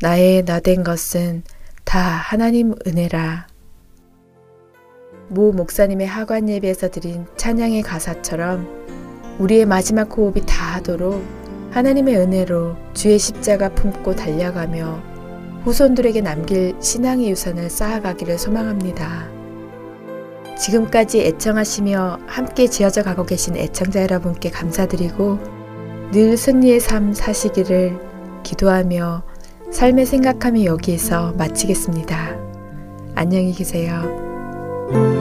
[0.00, 1.42] 나의 나 된 것은
[1.84, 3.48] 다 하나님 은혜라.
[5.30, 8.68] 모 목사님의 하관 예배에서 드린 찬양의 가사처럼
[9.40, 11.20] 우리의 마지막 호흡이 다 하도록
[11.72, 15.02] 하나님의 은혜로 주의 십자가 품고 달려가며
[15.64, 19.39] 후손들에게 남길 신앙의 유산을 쌓아가기를 소망합니다.
[20.60, 25.38] 지금까지 애청하시며 함께 지어져 가고 계신 애청자 여러분께 감사드리고
[26.12, 27.98] 늘 승리의 삶 사시기를
[28.42, 29.22] 기도하며
[29.70, 32.36] 삶의 생각함이 여기에서 마치겠습니다.
[33.14, 35.19] 안녕히 계세요.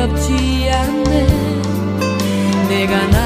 [0.00, 1.26] 두렵지 않네.
[2.68, 3.19] 내가 나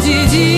[0.00, 0.57] 姐姐